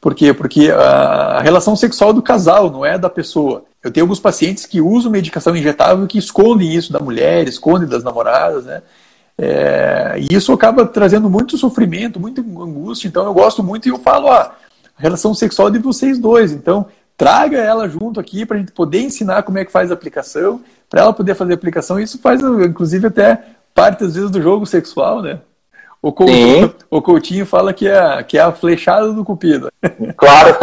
[0.00, 0.32] Por quê?
[0.32, 3.64] Porque a relação sexual é do casal, não é da pessoa.
[3.82, 8.02] Eu tenho alguns pacientes que usam medicação injetável que escondem isso da mulher, escondem das
[8.02, 8.82] namoradas, né?
[9.36, 13.08] É, e isso acaba trazendo muito sofrimento, muita angústia.
[13.08, 14.54] Então eu gosto muito e eu falo, ah,
[14.96, 16.52] a relação sexual é de vocês dois.
[16.52, 16.86] Então
[17.16, 20.62] traga ela junto aqui para a gente poder ensinar como é que faz a aplicação,
[20.88, 22.00] para ela poder fazer a aplicação.
[22.00, 23.42] Isso faz, inclusive, até
[23.74, 25.40] parte às vezes do jogo sexual, né?
[26.02, 29.70] O Coutinho, o Coutinho fala que é, que é a flechada do Cupido.
[30.16, 30.56] Claro.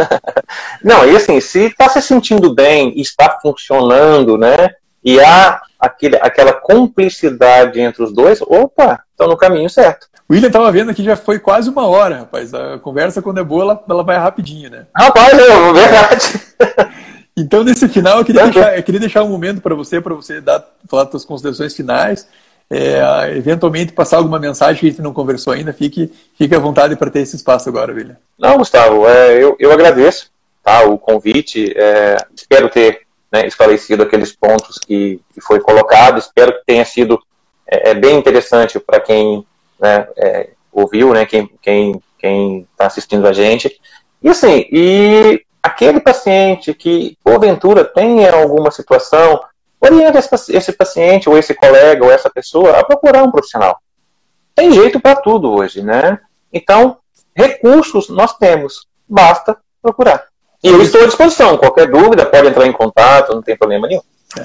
[0.84, 4.70] Não, e assim, se está se sentindo bem, está funcionando, né?
[5.04, 10.08] E há aquele, aquela cumplicidade entre os dois, opa, estão no caminho certo.
[10.30, 12.54] O William estava vendo aqui, já foi quase uma hora, rapaz.
[12.54, 14.86] A conversa, quando é boa, ela, ela vai rapidinho, né?
[14.96, 16.42] Rapaz, é verdade.
[17.38, 20.42] Então, nesse final, eu queria, deixar, eu queria deixar um momento para você, para você
[20.42, 22.28] dar, falar suas considerações finais
[22.70, 26.96] é, eventualmente passar alguma mensagem que a gente não conversou ainda, fique, fique à vontade
[26.96, 28.18] para ter esse espaço agora, William.
[28.38, 30.32] Não, Gustavo, é, eu, eu agradeço
[30.64, 33.02] tá, o convite, é, espero ter
[33.32, 37.20] né, esclarecido aqueles pontos que, que foi colocado, espero que tenha sido
[37.66, 39.46] é, é bem interessante para quem
[39.80, 43.80] né, é, ouviu, né, quem quem quem está assistindo a gente.
[44.22, 49.40] E assim, e aquele paciente que porventura tenha alguma situação
[49.80, 50.20] orienta
[50.50, 53.80] esse paciente, ou esse colega, ou essa pessoa a procurar um profissional.
[54.56, 56.20] Tem jeito para tudo hoje, né?
[56.52, 56.98] Então,
[57.36, 60.26] recursos nós temos, basta procurar.
[60.64, 61.58] E eu estou à disposição.
[61.58, 64.02] Qualquer dúvida, pode entrar em contato, não tem problema nenhum.
[64.38, 64.44] É.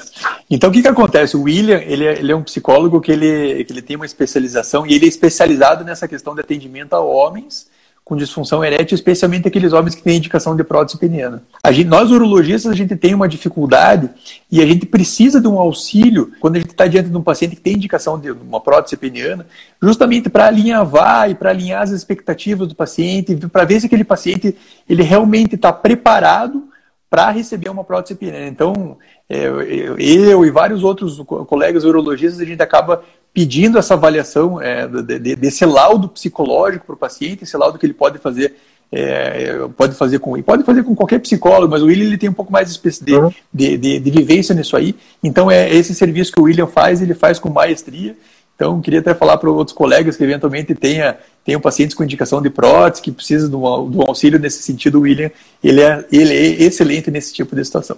[0.49, 1.35] Então, o que, que acontece?
[1.35, 4.85] O William, ele é, ele é um psicólogo que ele, que ele tem uma especialização
[4.85, 7.67] e ele é especializado nessa questão de atendimento a homens
[8.03, 11.41] com disfunção erétil, especialmente aqueles homens que têm indicação de prótese peniana.
[11.63, 14.09] A gente, nós, urologistas, a gente tem uma dificuldade
[14.51, 17.55] e a gente precisa de um auxílio quando a gente está diante de um paciente
[17.55, 19.45] que tem indicação de uma prótese peniana,
[19.81, 24.55] justamente para alinhavar e para alinhar as expectativas do paciente, para ver se aquele paciente
[24.87, 26.67] ele realmente está preparado
[27.09, 28.47] para receber uma prótese peniana.
[28.47, 28.97] Então,
[29.29, 33.03] é, eu e vários outros colegas urologistas, a gente acaba
[33.33, 38.19] pedindo essa avaliação é, desse laudo psicológico para o paciente, esse laudo que ele pode
[38.19, 38.55] fazer
[38.95, 42.33] é, pode fazer com pode fazer com qualquer psicólogo, mas o William ele tem um
[42.33, 43.31] pouco mais de, uhum.
[43.51, 44.95] de, de, de, vivência nisso aí.
[45.23, 48.15] Então é esse serviço que o William faz, ele faz com maestria.
[48.55, 52.51] Então queria até falar para outros colegas que eventualmente tenha tenham pacientes com indicação de
[52.51, 54.99] prótese que precisam de um, de um auxílio nesse sentido.
[54.99, 55.31] O William
[55.63, 57.97] ele é ele é excelente nesse tipo de situação.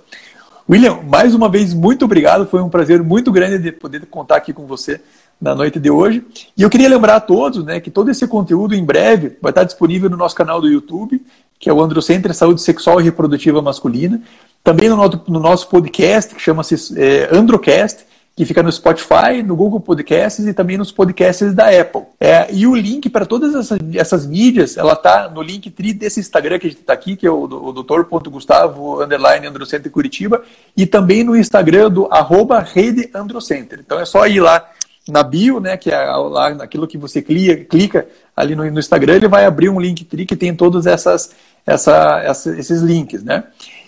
[0.68, 2.48] William, mais uma vez muito obrigado.
[2.48, 5.02] Foi um prazer muito grande de poder contar aqui com você
[5.40, 6.24] na noite de hoje.
[6.58, 9.64] E eu queria lembrar a todos né, que todo esse conteúdo em breve vai estar
[9.64, 11.22] disponível no nosso canal do YouTube,
[11.60, 14.22] que é o Androcenter Saúde Sexual e Reprodutiva Masculina.
[14.64, 18.06] Também no nosso, no nosso podcast, que chama-se é, Androcast,
[18.36, 22.02] que fica no Spotify, no Google Podcasts e também nos podcasts da Apple.
[22.20, 26.20] É, e o link para todas essas, essas, mídias, ela está no link tri desse
[26.20, 30.44] Instagram que a gente está aqui, que é o, o doutor.gustavo, underline Androcenter Curitiba,
[30.76, 33.80] e também no Instagram do arroba Rede Androcenter.
[33.80, 34.70] Então é só ir lá
[35.08, 39.16] na bio, né, que é lá naquilo que você clica, clica ali no, no, Instagram,
[39.16, 41.32] ele vai abrir um link tri que tem todos essas,
[41.66, 43.44] essa, essa, esses links, né?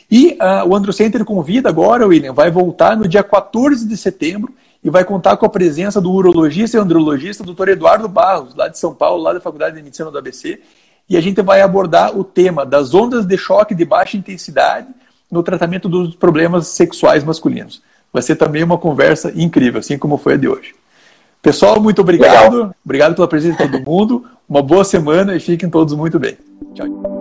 [0.10, 4.54] E uh, o Andro Center convida agora, William, vai voltar no dia 14 de setembro
[4.84, 7.70] e vai contar com a presença do urologista e andrologista Dr.
[7.70, 10.62] Eduardo Barros, lá de São Paulo, lá da Faculdade de Medicina do ABC,
[11.10, 14.88] e a gente vai abordar o tema das ondas de choque de baixa intensidade
[15.30, 17.82] no tratamento dos problemas sexuais masculinos.
[18.14, 20.74] Vai ser também uma conversa incrível, assim como foi a de hoje.
[21.48, 22.56] Pessoal, muito obrigado.
[22.56, 22.76] Legal.
[22.84, 24.26] Obrigado pela presença de todo mundo.
[24.50, 26.38] Uma boa semana e fiquem todos muito bem.
[26.76, 27.17] Tchau.